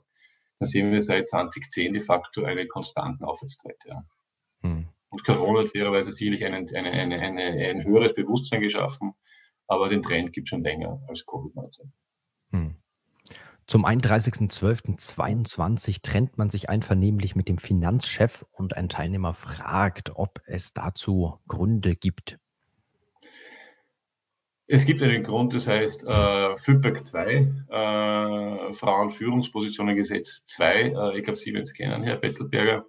[0.58, 3.76] dann sehen wir seit 2010 de facto einen konstanten Aufwärtstrend.
[3.86, 4.04] Ja.
[4.62, 4.88] Hm.
[5.10, 9.12] Und Corona hat fairerweise sicherlich einen, eine, eine, eine, ein höheres Bewusstsein geschaffen,
[9.66, 11.90] aber den Trend gibt es schon länger als Covid-19.
[12.52, 12.76] Hm.
[13.66, 20.72] Zum 31.12.22 trennt man sich einvernehmlich mit dem Finanzchef und ein Teilnehmer fragt, ob es
[20.72, 22.38] dazu Gründe gibt.
[24.70, 27.32] Es gibt einen Grund, das heißt äh, FIPEC 2,
[27.70, 30.74] äh, Frauenführungspositionengesetz 2.
[30.74, 32.84] Äh, ich glaube, Sie werden es kennen, Herr Besselberger.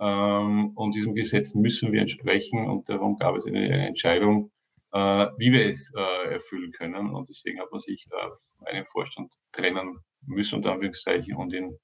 [0.00, 4.52] Ähm, und diesem Gesetz müssen wir entsprechen und darum gab es eine, Entscheidung,
[4.92, 7.10] äh, wie wir es äh, erfüllen können.
[7.10, 11.78] Und deswegen hat man sich äh, einen Vorstand trennen müssen, unter Anführungszeichen, und ihn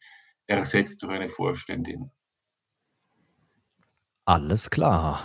[0.46, 2.10] ersetzt durch eine Vorständin.
[4.24, 5.22] Alles klar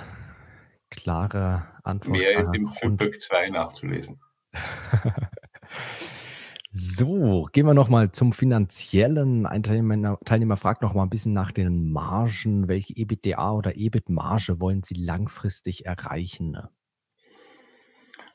[0.90, 2.18] klare Antwort.
[2.18, 4.20] Mehr ist im FIPÖC 2 nachzulesen.
[6.72, 9.46] so, gehen wir nochmal zum Finanziellen.
[9.46, 12.68] Ein Teilnehmer, Teilnehmer fragt nochmal ein bisschen nach den Margen.
[12.68, 16.58] Welche EBITDA oder EBIT-Marge wollen Sie langfristig erreichen?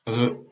[0.04, 0.46] Also,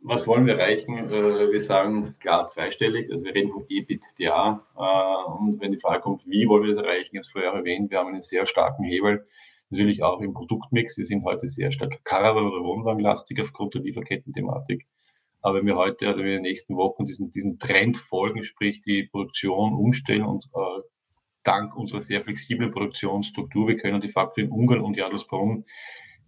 [0.00, 1.10] was wollen wir erreichen?
[1.10, 4.66] Äh, wir sagen klar zweistellig, also wir reden von EBITDA.
[4.76, 7.52] Äh, und wenn die Frage kommt, wie wollen wir das erreichen, ich habe es vorher
[7.52, 9.26] erwähnt, wir haben einen sehr starken Hebel
[9.70, 10.96] Natürlich auch im Produktmix.
[10.96, 14.86] Wir sind heute sehr stark Caravan- oder Wohnwagenlastig aufgrund der Lieferketten-Thematik.
[15.42, 19.04] Aber wenn wir heute oder in den nächsten Wochen diesen, diesen Trend folgen, sprich die
[19.04, 20.82] Produktion umstellen und äh,
[21.42, 25.64] dank unserer sehr flexiblen Produktionsstruktur, wir können de facto in Ungarn und Jadelsbrunn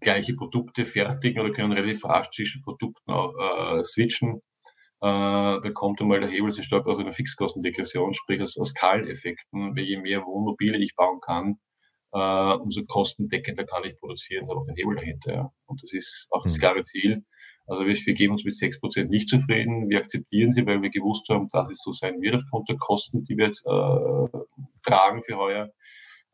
[0.01, 3.35] gleiche Produkte fertigen oder können relativ rasch zwischen Produkten auch
[3.79, 4.43] äh, switchen.
[5.01, 9.77] Äh, da kommt einmal der Hebel sehr stark aus einer Fixkostendegression, sprich aus, aus Skaleneffekten.
[9.77, 11.59] Je mehr Wohnmobile ich bauen kann,
[12.13, 15.33] äh, umso kostendeckender kann ich produzieren, habe auch einen Hebel dahinter.
[15.33, 15.53] Ja.
[15.67, 16.61] Und das ist auch das mhm.
[16.61, 17.25] klare Ziel.
[17.67, 19.91] Also wir, wir geben uns mit 6% nicht zufrieden.
[19.91, 23.25] Wir akzeptieren sie, weil wir gewusst haben, dass es so sein wird aufgrund der Kosten,
[23.25, 24.39] die wir jetzt äh,
[24.83, 25.71] tragen für heuer.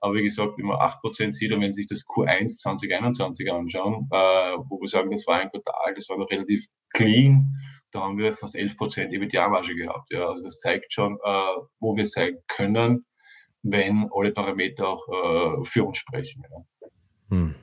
[0.00, 4.06] Aber wie gesagt, wenn man 8% sieht und wenn Sie sich das Q1 2021 anschauen,
[4.12, 7.56] äh, wo wir sagen, das war ein Quartal, das war noch relativ clean,
[7.90, 10.12] da haben wir fast 11% EBITDA-Marge gehabt.
[10.12, 10.28] Ja.
[10.28, 13.06] Also das zeigt schon, äh, wo wir sein können
[13.64, 16.44] wenn alle Parameter auch äh, für uns sprechen.
[16.50, 16.88] Ja.
[17.30, 17.54] Hm.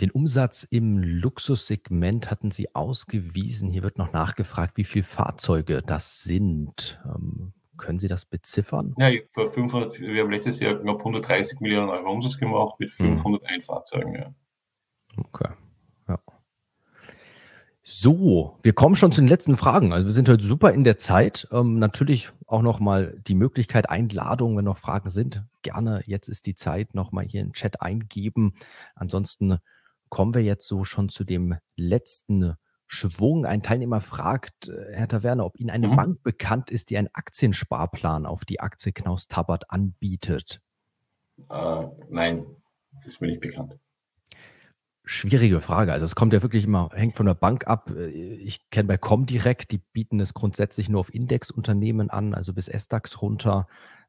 [0.00, 3.70] Den Umsatz im Luxussegment hatten Sie ausgewiesen.
[3.70, 7.00] Hier wird noch nachgefragt, wie viele Fahrzeuge das sind.
[7.04, 8.94] Ähm, können Sie das beziffern?
[8.98, 13.52] Ja, für 500, wir haben letztes Jahr knapp 130 Millionen Euro Umsatz gemacht mit 501
[13.54, 13.62] hm.
[13.62, 14.14] Fahrzeugen.
[14.14, 14.34] Ja.
[15.16, 15.50] Okay.
[17.92, 19.92] So, wir kommen schon zu den letzten Fragen.
[19.92, 21.48] Also wir sind heute super in der Zeit.
[21.50, 25.42] Ähm, natürlich auch nochmal die Möglichkeit, Einladung, wenn noch Fragen sind.
[25.62, 28.54] Gerne, jetzt ist die Zeit, nochmal hier in den Chat eingeben.
[28.94, 29.58] Ansonsten
[30.08, 32.54] kommen wir jetzt so schon zu dem letzten
[32.86, 33.44] Schwung.
[33.44, 35.96] Ein Teilnehmer fragt, äh, Herr Taverne, ob Ihnen eine mhm.
[35.96, 40.62] Bank bekannt ist, die einen Aktiensparplan auf die Aktie Knaus Tabbert anbietet.
[41.50, 42.46] Äh, nein,
[43.02, 43.80] das ist mir nicht bekannt.
[45.12, 45.92] Schwierige Frage.
[45.92, 47.90] Also es kommt ja wirklich immer, hängt von der Bank ab.
[47.90, 53.20] Ich kenne bei Comdirect, die bieten es grundsätzlich nur auf Indexunternehmen an, also bis S-DAX
[53.20, 53.66] runter.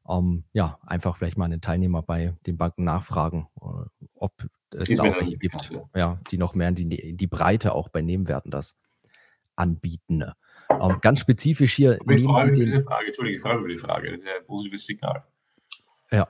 [0.08, 5.02] Ähm, ja, einfach vielleicht mal einen Teilnehmer bei den Banken nachfragen, äh, ob es da
[5.02, 5.82] auch welche gibt, ja.
[5.96, 6.20] ja.
[6.30, 8.78] die noch mehr in die, in die Breite auch bei Nebenwerten das
[9.56, 10.22] anbieten.
[10.70, 11.98] Ähm, ganz spezifisch hier.
[12.00, 14.10] Aber mich über die Frage, Entschuldige, ich freue mich über die Frage.
[14.12, 15.24] Das ist ja ein positives Signal.
[16.12, 16.28] Ja,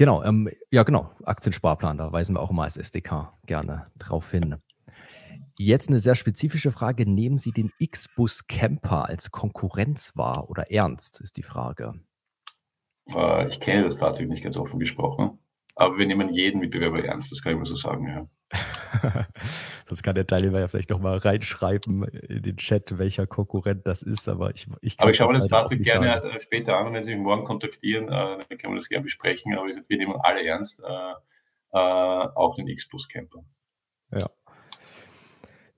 [0.00, 4.56] Genau, ähm, ja genau, Aktiensparplan, da weisen wir auch immer als SDK gerne drauf hin.
[5.58, 7.04] Jetzt eine sehr spezifische Frage.
[7.04, 12.00] Nehmen Sie den X-Bus Camper als Konkurrenz wahr oder ernst, ist die Frage.
[13.14, 15.38] Äh, ich kenne das Fahrzeug nicht ganz offen gesprochen,
[15.74, 18.26] aber wir nehmen jeden Mitbewerber ernst, das kann ich mal so sagen, ja.
[19.88, 24.28] das kann der Teilnehmer ja vielleicht nochmal reinschreiben in den Chat, welcher Konkurrent das ist,
[24.28, 26.30] aber ich, ich Aber ich schaue mir das Fahrzeug gerne sagen.
[26.30, 29.56] Äh, später an wenn Sie mich morgen kontaktieren, äh, dann können wir das gerne besprechen,
[29.56, 31.14] aber wir nehmen alle ernst, äh,
[31.72, 33.44] auch den X-Plus Camper.
[34.12, 34.28] Ja.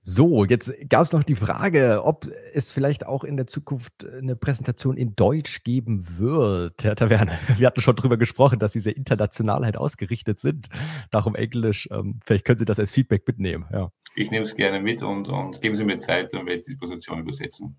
[0.05, 4.35] So, jetzt gab es noch die Frage, ob es vielleicht auch in der Zukunft eine
[4.35, 6.83] Präsentation in Deutsch geben wird.
[6.83, 10.67] Herr Taverne, wir hatten schon darüber gesprochen, dass Sie sehr international halt ausgerichtet sind.
[11.09, 11.87] Darum Englisch.
[11.89, 13.65] Ähm, vielleicht können Sie das als Feedback mitnehmen.
[13.71, 13.93] Ja.
[14.15, 16.75] Ich nehme es gerne mit und, und geben Sie mir Zeit, dann werde ich die
[16.75, 17.77] Präsentation übersetzen.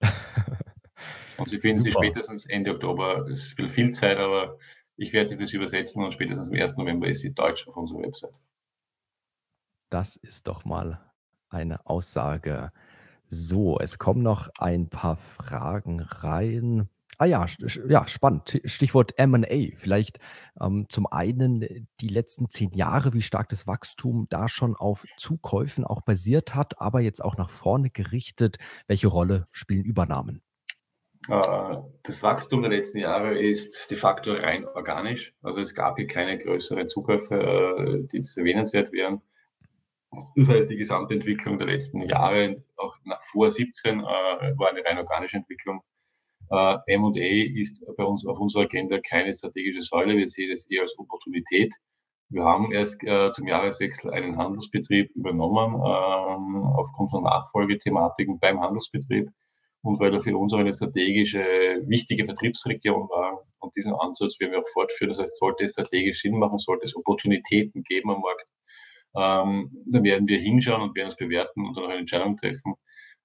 [1.38, 1.90] und Sie finden Super.
[1.90, 3.26] sie spätestens Ende Oktober.
[3.26, 4.58] Es will viel Zeit, aber
[4.94, 6.76] ich werde sie für Sie übersetzen und spätestens am 1.
[6.76, 8.38] November ist sie deutsch auf unserer Website.
[9.90, 11.07] Das ist doch mal
[11.50, 12.72] eine Aussage.
[13.28, 16.88] So, es kommen noch ein paar Fragen rein.
[17.20, 17.46] Ah ja,
[17.88, 18.60] ja, spannend.
[18.64, 19.74] Stichwort M&A.
[19.74, 20.20] Vielleicht
[20.60, 25.84] ähm, zum einen die letzten zehn Jahre, wie stark das Wachstum da schon auf Zukäufen
[25.84, 28.58] auch basiert hat, aber jetzt auch nach vorne gerichtet.
[28.86, 30.42] Welche Rolle spielen Übernahmen?
[31.28, 35.34] Äh, das Wachstum der letzten Jahre ist de facto rein organisch.
[35.42, 39.22] Also es gab hier keine größeren Zukäufe, äh, die jetzt erwähnenswert wären.
[40.36, 44.84] Das heißt, die gesamte Entwicklung der letzten Jahre, auch nach vor 17, äh, war eine
[44.84, 45.82] rein organische Entwicklung.
[46.50, 50.16] Äh, M&A ist bei uns auf unserer Agenda keine strategische Säule.
[50.16, 51.74] Wir sehen es eher als Opportunität.
[52.30, 59.30] Wir haben erst äh, zum Jahreswechsel einen Handelsbetrieb übernommen, ähm, aufgrund von Nachfolgethematiken beim Handelsbetrieb
[59.82, 61.40] und weil er für uns auch eine strategische,
[61.86, 63.44] wichtige Vertriebsregion war.
[63.60, 65.10] Und diesen Ansatz werden wir auch fortführen.
[65.10, 68.46] Das heißt, sollte es strategisch Sinn machen, sollte es Opportunitäten geben am Markt,
[69.16, 72.74] ähm, dann werden wir hinschauen und werden es bewerten und dann auch eine Entscheidung treffen.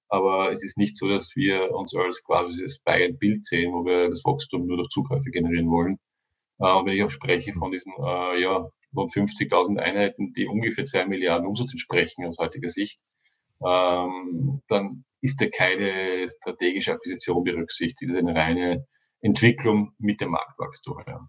[0.08, 4.08] Aber es ist nicht so, dass wir uns als quasi das Buy-and-Bild sehen, wo wir
[4.08, 5.98] das Wachstum nur durch Zukäufe generieren wollen.
[6.60, 10.84] Äh, und wenn ich auch spreche von diesen äh, ja, rund 50.000 Einheiten, die ungefähr
[10.84, 13.00] 2 Milliarden Umsatz entsprechen aus heutiger Sicht,
[13.66, 18.10] ähm, dann ist da keine strategische Akquisition berücksichtigt.
[18.10, 18.86] Das ist eine reine
[19.20, 21.02] Entwicklung mit dem Marktwachstum.
[21.06, 21.28] Ja.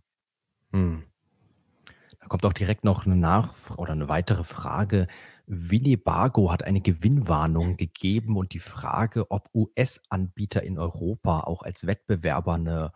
[2.25, 5.05] Da kommt auch direkt noch eine Nach- oder eine weitere Frage.
[5.45, 12.55] Winnebago hat eine Gewinnwarnung gegeben und die Frage, ob US-Anbieter in Europa auch als Wettbewerber
[12.55, 12.91] eine,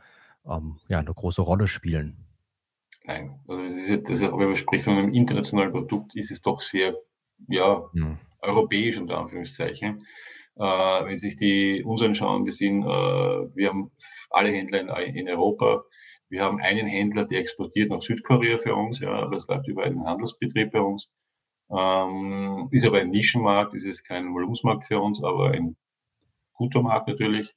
[0.49, 2.25] ähm, ja, eine große Rolle spielen.
[3.03, 6.41] Nein, also das ist, das ist, wenn man spricht von einem internationalen Produkt, ist es
[6.41, 6.95] doch sehr
[7.47, 8.17] ja, hm.
[8.41, 9.99] europäisch unter Anführungszeichen.
[10.55, 13.91] Äh, wenn Sie sich die unseren schauen, wir sind, äh, wir haben
[14.31, 15.83] alle Händler in, in Europa,
[16.29, 20.05] wir haben einen Händler, der exportiert nach Südkorea für uns, ja, das läuft über einen
[20.05, 21.09] Handelsbetrieb bei uns.
[21.71, 25.75] Ähm, ist aber ein Nischenmarkt, ist es kein Volumensmarkt für uns, aber ein
[26.53, 27.53] guter Markt natürlich.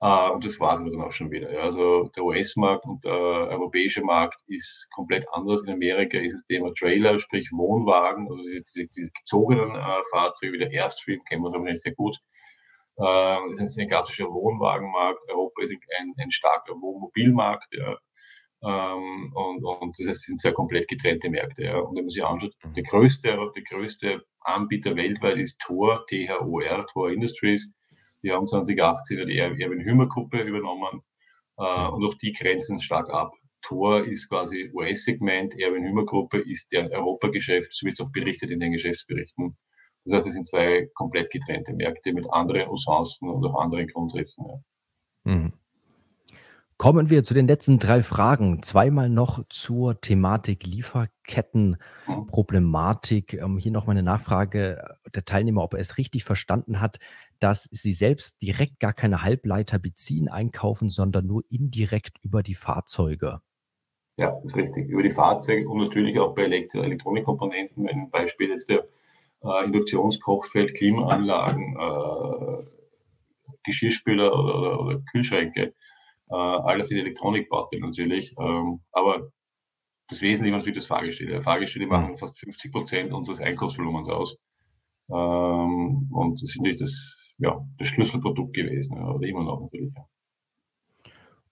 [0.00, 1.52] Äh, und das war es dann auch schon wieder.
[1.52, 1.60] Ja.
[1.62, 5.62] Also der US-Markt und der europäische Markt ist komplett anders.
[5.62, 10.58] In Amerika ist das Thema Trailer, sprich Wohnwagen, also diese, diese gezogenen äh, Fahrzeuge wie
[10.58, 12.18] der Airstream, kennen wir nicht sehr gut.
[12.98, 15.20] Äh, ist ein klassischer Wohnwagenmarkt.
[15.30, 17.68] Europa ist ein, ein starker Wohnmobilmarkt.
[17.72, 17.96] Ja.
[18.64, 21.64] Ähm, und, und das sind sehr komplett getrennte Märkte.
[21.64, 21.78] Ja.
[21.78, 22.74] Und wenn man sich anschaut, mhm.
[22.74, 27.72] der größte, der größte Anbieter weltweit ist Tor, THOR, Tor Industries.
[28.22, 31.02] Die haben 2018 die Erwin Hümer Gruppe übernommen.
[31.58, 33.32] Äh, und auch die grenzen stark ab.
[33.62, 38.50] Tor ist quasi US-Segment, Erwin Hümer Gruppe ist deren Europageschäft, so wird es auch berichtet
[38.50, 39.56] in den Geschäftsberichten.
[40.04, 44.46] Das heißt, es sind zwei komplett getrennte Märkte mit anderen Usancen und auch anderen Grundrissen.
[44.46, 45.32] Ja.
[45.32, 45.52] Mhm.
[46.82, 48.60] Kommen wir zu den letzten drei Fragen.
[48.64, 53.34] Zweimal noch zur Thematik Lieferkettenproblematik.
[53.34, 54.82] Ähm, hier noch mal eine Nachfrage
[55.14, 56.98] der Teilnehmer, ob er es richtig verstanden hat,
[57.38, 63.42] dass sie selbst direkt gar keine Halbleiter beziehen, einkaufen, sondern nur indirekt über die Fahrzeuge.
[64.16, 64.88] Ja, ist richtig.
[64.88, 67.88] Über die Fahrzeuge und natürlich auch bei Elektro Elektronikkomponenten.
[67.88, 68.88] Ein Beispiel jetzt der
[69.44, 72.64] äh, Induktionskochfeld, Klimaanlagen, äh,
[73.62, 75.74] Geschirrspüler oder, oder, oder Kühlschränke
[76.36, 78.34] alles in Elektronikbauten natürlich.
[78.38, 79.30] Ähm, aber
[80.08, 81.40] das Wesentliche ist das Fahrgestelle.
[81.42, 84.36] Fahrgestelle machen fast 50 Prozent unseres Einkaufsvolumens aus.
[85.10, 89.92] Ähm, und das ist natürlich das, ja, das Schlüsselprodukt gewesen, oder immer noch natürlich.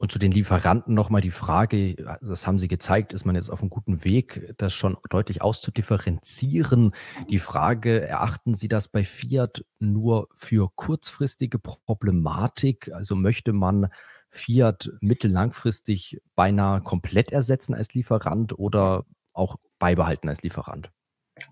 [0.01, 3.61] Und zu den Lieferanten nochmal die Frage, das haben Sie gezeigt, ist man jetzt auf
[3.61, 6.93] einem guten Weg, das schon deutlich auszudifferenzieren.
[7.29, 12.91] Die Frage, erachten Sie das bei Fiat nur für kurzfristige Problematik?
[12.95, 13.89] Also möchte man
[14.31, 20.91] Fiat mittellangfristig beinahe komplett ersetzen als Lieferant oder auch beibehalten als Lieferant?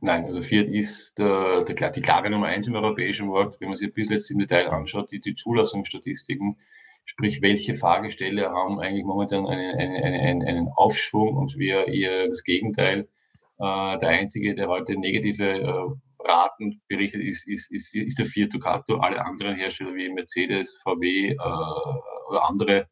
[0.00, 3.60] Nein, also Fiat ist der, der, die klare Nummer eins im europäischen Markt.
[3.60, 6.56] Wenn man sich bis jetzt im Detail anschaut, die, die Zulassungsstatistiken,
[7.04, 12.44] sprich welche Fahrgestelle haben eigentlich momentan einen, einen, einen, einen Aufschwung und wir eher das
[12.44, 13.08] Gegenteil.
[13.58, 18.52] Äh, der einzige, der heute negative äh, Raten berichtet, ist, ist, ist, ist der Fiat
[18.52, 18.98] Ducato.
[18.98, 21.34] Alle anderen Hersteller wie Mercedes, VW, äh,
[22.28, 22.88] oder andere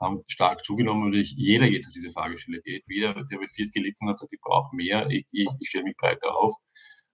[0.00, 2.84] haben stark zugenommen und jeder jetzt auf diese Fragestelle geht.
[2.88, 5.96] Jeder, der mit Fiat gelitten hat, sagt, ich brauche mehr, ich, ich, ich stelle mich
[5.96, 6.54] breiter auf.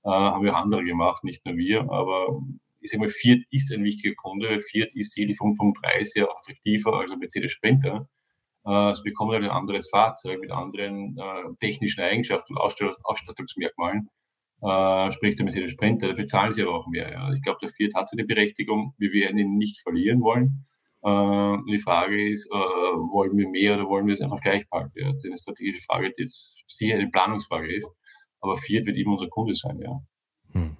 [0.05, 2.41] Äh, haben wir andere gemacht, nicht nur wir, aber
[2.81, 4.61] ich sage mal, Fiat ist ein wichtiger Kunde.
[4.61, 8.09] Fiat ist jede Form vom Preis her attraktiver als Mercedes Sprinter.
[8.67, 12.61] Äh, es bekommt halt ein anderes Fahrzeug mit anderen äh, technischen Eigenschaften und
[13.05, 14.11] Ausstattungsmerkmalen.
[14.63, 17.11] Äh, sprich der Mercedes Sprinter, dafür zahlen sie aber auch mehr.
[17.11, 17.33] Ja.
[17.33, 18.95] Ich glaube, der Fiat hat seine Berechtigung.
[18.99, 20.67] Wir werden ihn nicht verlieren wollen.
[21.05, 24.93] Äh, die Frage ist, äh, wollen wir mehr oder wollen wir es einfach gleich behalten?
[24.95, 25.13] Ja?
[25.13, 27.89] Das ist eine strategische Frage, die jetzt sicher eine Planungsfrage ist.
[28.41, 30.01] Aber Fiat wird immer unser Kunde sein, ja.
[30.53, 30.77] Hm.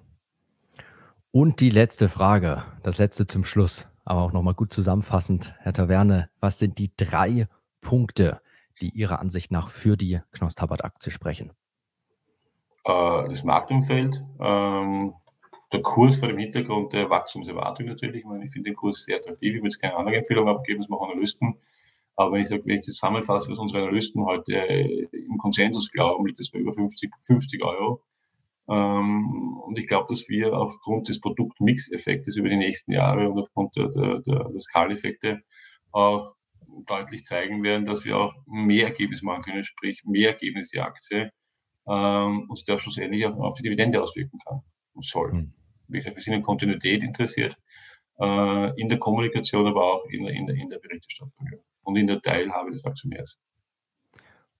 [1.31, 6.29] Und die letzte Frage, das letzte zum Schluss, aber auch nochmal gut zusammenfassend, Herr Taverne,
[6.39, 7.47] was sind die drei
[7.81, 8.41] Punkte,
[8.81, 11.51] die Ihrer Ansicht nach für die Knaus-Tabbert-Aktie sprechen?
[12.83, 15.13] Äh, das Marktumfeld, ähm,
[15.75, 18.17] der Kurs vor dem Hintergrund der Wachstumserwartung natürlich.
[18.17, 19.55] Ich, meine, ich finde den Kurs sehr attraktiv.
[19.55, 21.57] Ich will jetzt keine andere Empfehlung abgeben, das machen Analysten.
[22.15, 26.39] Aber wenn ich sage, wenn ich zusammenfasse, was unsere Analysten heute im Konsensus glauben, liegt
[26.39, 28.01] das bei über 50, 50 Euro.
[28.69, 33.75] Ähm, und ich glaube, dass wir aufgrund des Produktmix-Effektes über die nächsten Jahre und aufgrund
[33.75, 35.41] der, der, der, der Skaleffekte
[35.91, 36.35] auch
[36.87, 41.31] deutlich zeigen werden, dass wir auch mehr Ergebnis machen können, sprich mehr Ergebnis die Aktie
[41.85, 44.61] ähm, und der schlussendlich auch auf die Dividende auswirken kann
[44.93, 45.33] und soll.
[45.33, 45.53] Mhm.
[45.87, 47.57] Wie gesagt, wir sind in Kontinuität interessiert,
[48.19, 51.33] äh, in der Kommunikation, aber auch in der, in in der Berichterstattung
[51.83, 53.39] und in der Teilhabe des Aktionärs.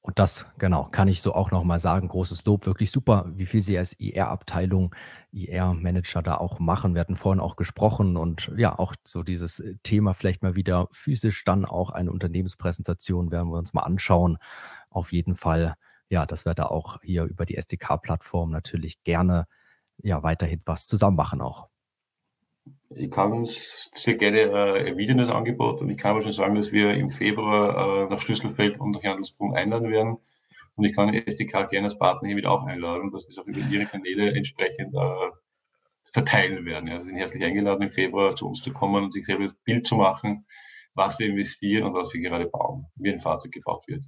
[0.05, 2.07] Und das, genau, kann ich so auch nochmal sagen.
[2.07, 4.93] Großes Lob, wirklich super, wie viel Sie als IR-Abteilung,
[5.31, 6.93] IR-Manager da auch machen.
[6.93, 11.43] Wir hatten vorhin auch gesprochen und ja, auch so dieses Thema vielleicht mal wieder physisch
[11.43, 14.37] dann auch eine Unternehmenspräsentation werden wir uns mal anschauen.
[14.91, 15.73] Auf jeden Fall,
[16.07, 19.47] ja, dass wir da auch hier über die SDK-Plattform natürlich gerne
[20.01, 21.69] ja weiterhin was zusammen machen auch.
[22.89, 25.81] Ich kann sehr gerne äh, erwidern, das Angebot.
[25.81, 29.03] Und ich kann aber schon sagen, dass wir im Februar äh, nach Schlüsselfeld und nach
[29.03, 30.17] Handelspunkt einladen werden.
[30.75, 33.45] Und ich kann SDK gerne als Partner hier wieder auch einladen, dass wir es auch
[33.45, 35.31] über ihre Kanäle entsprechend äh,
[36.11, 36.87] verteilen werden.
[36.87, 39.55] Ja, Sie sind herzlich eingeladen, im Februar zu uns zu kommen und sich selber das
[39.63, 40.45] Bild zu machen,
[40.93, 44.05] was wir investieren und was wir gerade bauen, wie ein Fahrzeug gebaut wird.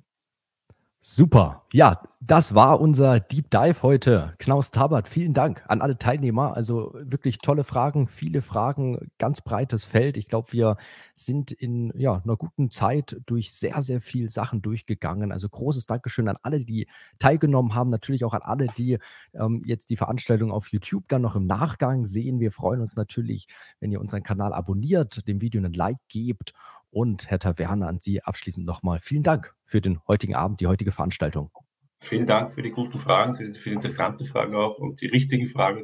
[1.09, 1.63] Super.
[1.71, 4.33] Ja, das war unser Deep Dive heute.
[4.39, 6.53] Knaus Tabert, vielen Dank an alle Teilnehmer.
[6.57, 10.17] Also wirklich tolle Fragen, viele Fragen, ganz breites Feld.
[10.17, 10.75] Ich glaube, wir
[11.13, 15.31] sind in ja, einer guten Zeit durch sehr, sehr viele Sachen durchgegangen.
[15.31, 16.87] Also großes Dankeschön an alle, die
[17.19, 17.89] teilgenommen haben.
[17.89, 18.97] Natürlich auch an alle, die
[19.33, 22.41] ähm, jetzt die Veranstaltung auf YouTube dann noch im Nachgang sehen.
[22.41, 23.47] Wir freuen uns natürlich,
[23.79, 26.51] wenn ihr unseren Kanal abonniert, dem Video einen Like gebt
[26.89, 30.91] und Herr Taverne, an Sie abschließend nochmal vielen Dank für den heutigen Abend, die heutige
[30.91, 31.51] Veranstaltung.
[31.99, 35.07] Vielen Dank für die guten Fragen, für die, für die interessanten Fragen auch und die
[35.07, 35.83] richtigen Fragen.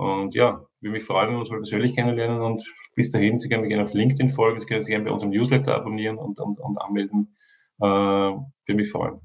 [0.00, 2.40] Und ja, würde mich freuen, wenn wir uns mal persönlich kennenlernen.
[2.40, 2.64] Und
[2.94, 5.30] bis dahin, Sie können mich gerne auf LinkedIn folgen, Sie können sich gerne bei unserem
[5.30, 7.36] Newsletter abonnieren und, und, und anmelden.
[7.80, 9.20] Äh, würde mich freuen.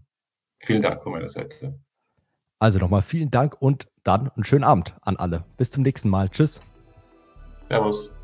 [0.60, 1.80] Vielen Dank von meiner Seite.
[2.60, 5.46] Also nochmal vielen Dank und dann einen schönen Abend an alle.
[5.56, 6.28] Bis zum nächsten Mal.
[6.28, 6.62] Tschüss.
[7.70, 8.15] Servus.